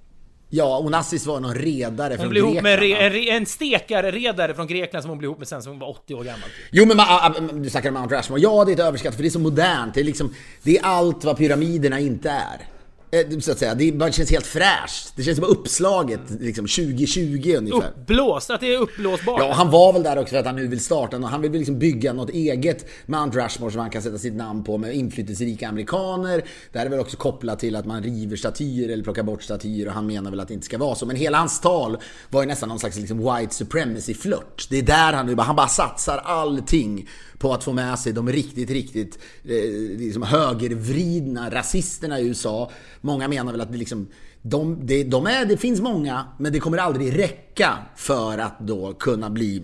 [0.54, 3.30] Ja, Onassis var någon redare Hon från blev ihop med en, Grekland, re, en, re,
[3.30, 6.24] en stekarredare från Grekland som hon blev ihop med sen som hon var 80 år
[6.24, 6.48] gammal.
[6.70, 8.40] Jo men man, ah, ah, du snackar om Mount Rushmore.
[8.40, 9.94] Ja, det är ett överskattat för det är så modernt.
[9.94, 12.71] Det är liksom, det är allt vad pyramiderna inte är.
[13.14, 13.74] Eh, Så att säga.
[13.74, 15.12] Det bara känns helt fräscht.
[15.16, 17.88] Det känns som uppslaget liksom 2020 ungefär.
[17.88, 19.40] Uppblåst, att det är uppblåsbart.
[19.40, 21.78] Ja, han var väl där också för att han nu vill starta, han vill liksom
[21.78, 26.44] bygga något eget Mount Rushmore som han kan sätta sitt namn på med inflytelserika amerikaner.
[26.72, 29.86] Det här är väl också kopplat till att man river statyer eller plockar bort statyer
[29.86, 31.06] och han menar väl att det inte ska vara så.
[31.06, 31.96] Men hela hans tal
[32.30, 34.66] var ju nästan någon slags liksom white supremacy-flört.
[34.70, 37.08] Det är där han nu bara, han bara satsar allting
[37.38, 42.70] på att få med sig de riktigt, riktigt eh, liksom högervridna rasisterna i USA.
[43.04, 44.08] Många menar väl att det liksom
[44.42, 48.92] de, det, de är, det finns många, men det kommer aldrig räcka för att då
[48.92, 49.62] kunna bli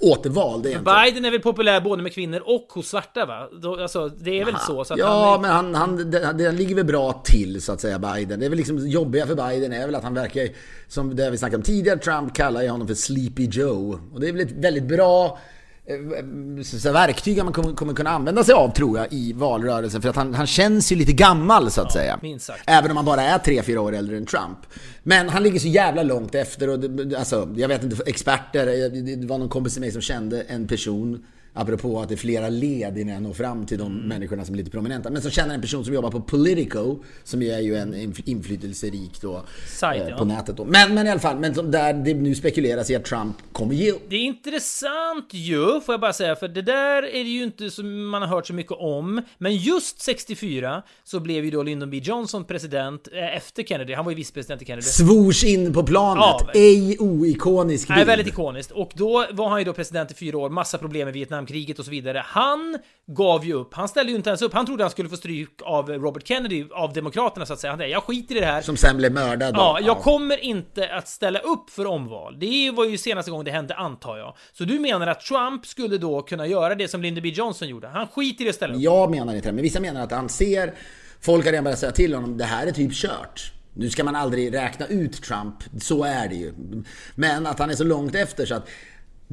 [0.00, 1.02] återvald egentligen.
[1.04, 3.48] Biden är väl populär både med kvinnor och hos svarta va?
[3.82, 4.84] Alltså, det är väl så?
[4.84, 7.72] så att ja, han är, men han, han, den, den ligger väl bra till så
[7.72, 8.40] att säga, Biden.
[8.40, 10.48] Det är väl liksom jobbiga för Biden är väl att han verkar,
[10.88, 14.00] som det vi snackade om tidigare, Trump kallar ju honom för Sleepy Joe.
[14.12, 15.38] Och det är väl ett väldigt bra
[16.64, 20.02] så, så, verktyg man kommer, kommer kunna använda sig av tror jag i valrörelsen.
[20.02, 22.18] För att han, han känns ju lite gammal så att säga.
[22.22, 22.62] minst sagt.
[22.66, 24.58] Även om han bara är 3-4 år äldre än Trump.
[25.02, 29.16] Men han ligger så jävla långt efter och det, alltså, jag vet inte, experter, det
[29.16, 31.24] det var någon kompis till mig som kände en person
[31.54, 34.58] Apropå att det är flera led innan jag når fram till de människorna som är
[34.58, 35.10] lite prominenta.
[35.10, 39.20] Men som känner en person som jobbar på Politico, som är ju en inf- inflytelserik
[39.20, 40.16] då, Sajt, eh, ja.
[40.16, 40.64] på nätet då.
[40.64, 43.90] Men, men i alla fall, men där det nu spekuleras i att Trump kommer ge
[43.92, 44.02] upp.
[44.08, 47.70] Det är intressant ju, får jag bara säga, för det där är det ju inte
[47.70, 49.22] som man har hört så mycket om.
[49.38, 53.94] Men just 64 så blev ju då Lyndon B Johnson president eh, efter Kennedy.
[53.94, 54.82] Han var ju vicepresident i Kennedy.
[54.86, 56.22] Svors in på planet.
[56.22, 58.06] Ja, Ej oikonisk Nej, bild.
[58.08, 58.70] väldigt ikoniskt.
[58.70, 61.12] Och då var han ju då president i fyra år, massa problem med
[61.42, 62.22] Vietnamkriget och så vidare.
[62.26, 63.74] Han gav ju upp.
[63.74, 64.52] Han ställde ju inte ens upp.
[64.54, 67.70] Han trodde han skulle få stryk av Robert Kennedy, av Demokraterna så att säga.
[67.70, 68.62] Han säger, jag skiter i det här.
[68.62, 69.60] Som sen blev mördad då.
[69.60, 72.38] Ja, jag kommer inte att ställa upp för omval.
[72.38, 74.36] Det var ju senaste gången det hände, antar jag.
[74.52, 77.88] Så du menar att Trump skulle då kunna göra det som Lyndon B Johnson gjorde?
[77.88, 78.80] Han skiter i att ställa upp.
[78.80, 80.74] Jag menar inte det, men vissa menar att han ser...
[81.20, 83.52] Folk har redan börjat säga till honom, det här är typ kört.
[83.74, 86.52] Nu ska man aldrig räkna ut Trump, så är det ju.
[87.14, 88.68] Men att han är så långt efter så att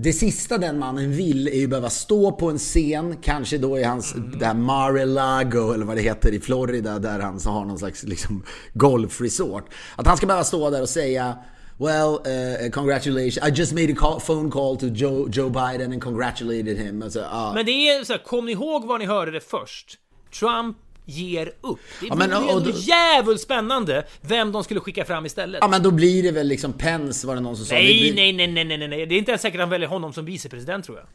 [0.03, 3.83] det sista den mannen vill är ju behöva stå på en scen, kanske då i
[3.83, 7.79] hans, det här Mar-a-Lago eller vad det heter i Florida där han så har någon
[7.79, 8.43] slags liksom
[8.73, 9.69] golfresort.
[9.95, 11.37] Att han ska behöva stå där och säga
[11.77, 12.19] Well,
[12.65, 13.37] uh, congratulations.
[13.37, 17.01] I just made a call, phone call to Joe, Joe Biden and congratulated him.
[17.01, 17.53] Alltså, ah.
[17.53, 19.97] Men det är så här, kom ni ihåg var ni hörde det först?
[20.39, 20.77] Trump
[21.09, 21.79] ger upp.
[22.01, 25.57] Det Ja, men, ju ändå då- jävligt spännande vem de skulle skicka fram istället.
[25.61, 27.75] Ja men då blir det väl liksom Pence var det någon som sa.
[27.75, 28.15] Nej, blir...
[28.15, 29.05] nej, nej, nej, nej, nej, nej.
[29.05, 31.07] Det är inte ens säkert att han väljer honom som vicepresident tror jag.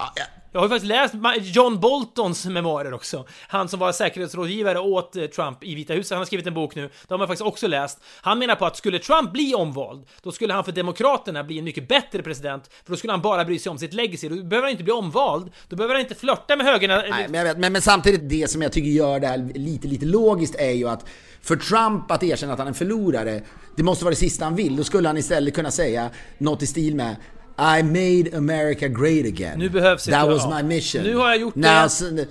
[0.00, 0.24] Ja, ja.
[0.52, 1.14] Jag har ju faktiskt läst
[1.56, 3.26] John Boltons memoarer också.
[3.48, 6.10] Han som var säkerhetsrådgivare åt eh, Trump i Vita huset.
[6.10, 6.90] Han har skrivit en bok nu.
[7.08, 7.98] De har jag faktiskt också läst.
[8.20, 11.64] Han menar på att skulle Trump bli omvald, då skulle han för Demokraterna bli en
[11.64, 12.70] mycket bättre president.
[12.84, 14.28] För då skulle han bara bry sig om sitt legacy.
[14.28, 15.50] Då behöver han inte bli omvald.
[15.68, 16.96] Då behöver han inte flörta med högerna.
[16.96, 19.88] Nej, men, jag vet, men, men samtidigt, det som jag tycker gör det här lite,
[19.88, 21.06] lite logiskt är ju att
[21.42, 23.42] för Trump att erkänna att han är en förlorare,
[23.76, 24.76] det måste vara det sista han vill.
[24.76, 27.16] Då skulle han istället kunna säga något i stil med
[27.60, 29.58] I made America great again.
[29.58, 30.56] Nu behövs That was ja.
[30.56, 31.02] my mission.
[31.02, 32.26] Nu har jag gjort Now, det.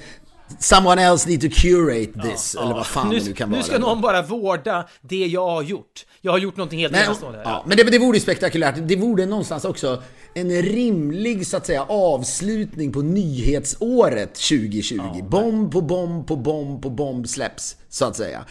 [0.59, 3.63] Someone else need to curate this, eller vad fan nu, det nu kan nu vara.
[3.63, 6.05] ska någon bara vårda det jag har gjort.
[6.21, 7.41] Jag har gjort någonting helt enastående.
[7.43, 8.75] ja, men det, det vore spektakulärt.
[8.87, 10.03] Det vore någonstans också
[10.33, 14.99] en rimlig så att säga avslutning på nyhetsåret 2020.
[15.29, 18.45] bomb på bomb på bomb på bomb släpps, så att säga.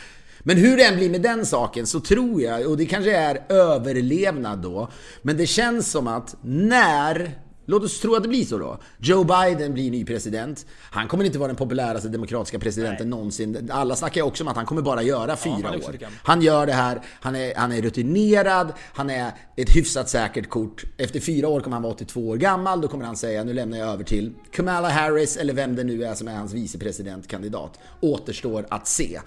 [0.49, 3.43] Men hur det än blir med den saken så tror jag, och det kanske är
[3.49, 4.89] överlevnad då,
[5.23, 7.39] men det känns som att när
[7.71, 8.79] Låt oss tro att det blir så då.
[8.99, 10.67] Joe Biden blir ny president.
[10.81, 13.71] Han kommer inte vara den populäraste demokratiska presidenten någonsin.
[13.73, 15.97] Alla snackar ju också om att han kommer bara göra fyra också år.
[16.23, 20.85] Han gör det här, han är, han är rutinerad, han är ett hyfsat säkert kort.
[20.97, 23.79] Efter fyra år kommer han vara 82 år gammal, då kommer han säga nu lämnar
[23.79, 27.79] jag över till Kamala Harris eller vem det nu är som är hans vicepresidentkandidat.
[28.01, 29.21] Återstår att se.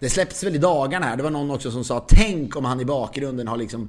[0.00, 2.80] Det släpps väl i dagarna här, det var någon också som sa tänk om han
[2.80, 3.88] i bakgrunden har liksom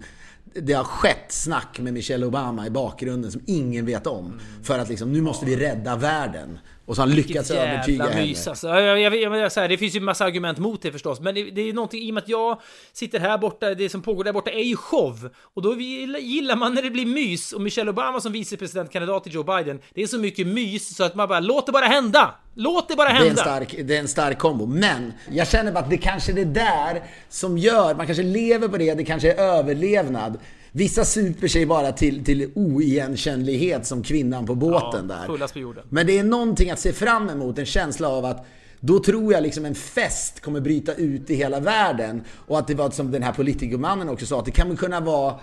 [0.54, 4.40] det har skett snack med Michelle Obama i bakgrunden som ingen vet om.
[4.64, 6.60] För att liksom, nu måste vi rädda världen.
[6.92, 8.22] Och så har han lyckats övertyga henne.
[8.22, 8.68] mys alltså.
[8.68, 11.44] Jag, jag, jag, så här, det finns ju massa argument mot det förstås, men det,
[11.52, 12.62] det är någonting i och med att jag
[12.94, 15.30] sitter här borta, det som pågår där borta är ju show.
[15.54, 17.54] Och då gillar man när det blir mys.
[17.54, 21.16] Och Michelle Obama som vicepresidentkandidat till Joe Biden, det är så mycket mys så att
[21.16, 22.36] man bara, låt det bara hända!
[22.56, 23.42] Låt det bara Det är, en hända!
[23.42, 24.66] stark, det är en stark kombo.
[24.66, 28.68] Men jag känner bara att det kanske är det där som gör, man kanske lever
[28.68, 30.38] på det, det kanske är överlevnad.
[30.72, 35.26] Vissa super sig bara till, till oigenkännlighet som kvinnan på båten Ja, där.
[35.26, 35.84] fullast på jorden.
[35.90, 38.46] Men det är någonting att se fram emot, en känsla av att
[38.80, 42.24] då tror jag liksom en fest kommer bryta ut i hela världen.
[42.48, 45.36] Och att det var som den här politikermannen också sa, att det kan kunna vara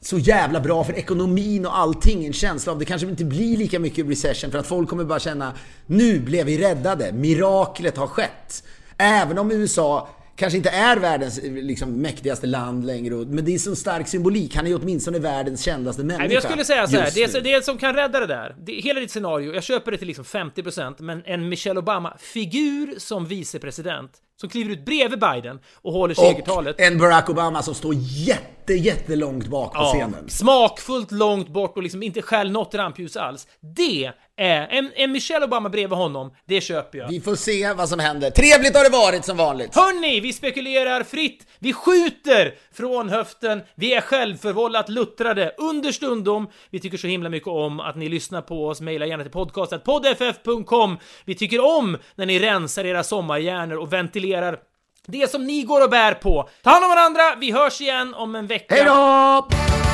[0.00, 2.26] så jävla bra för ekonomin och allting.
[2.26, 5.18] En känsla av det kanske inte blir lika mycket recession för att folk kommer bara
[5.18, 5.52] känna
[5.86, 7.12] nu blev vi räddade.
[7.12, 8.64] Miraklet har skett.
[8.96, 13.14] Även om USA kanske inte är världens liksom, mäktigaste land längre.
[13.14, 14.56] Men det är så stark symbolik.
[14.56, 16.18] Han är ju åtminstone världens kändaste människa.
[16.18, 18.54] Nej, men jag skulle säga så här, det, är- det som kan rädda det där,
[18.58, 23.26] det, hela ditt scenario, jag köper det till liksom 50%, men en Michelle Obama-figur som
[23.26, 24.10] vicepresident,
[24.40, 26.74] som kliver ut bredvid Biden och håller segertalet.
[26.76, 30.28] Och en Barack Obama som står jätte, jättelångt bak på Ja, scenen.
[30.28, 33.46] smakfullt långt bort och liksom inte skäl något rampljus alls.
[33.76, 37.08] Det är, en, en Michelle Obama bredvid honom, det köper jag.
[37.08, 38.30] Vi får se vad som händer.
[38.30, 39.74] Trevligt har det varit som vanligt.
[39.74, 46.48] Hörni, vi spekulerar fritt, vi skjuter från höften, vi är självförvållat luttrade understundom.
[46.70, 49.84] Vi tycker så himla mycket om att ni lyssnar på oss, mejla gärna till podcastet
[49.84, 50.98] poddff.com.
[51.24, 54.58] Vi tycker om när ni rensar era sommarhjärnor och ventilerar
[55.06, 56.48] det som ni går och bär på.
[56.62, 58.74] Ta hand om varandra, vi hörs igen om en vecka.
[58.74, 59.89] Hej då!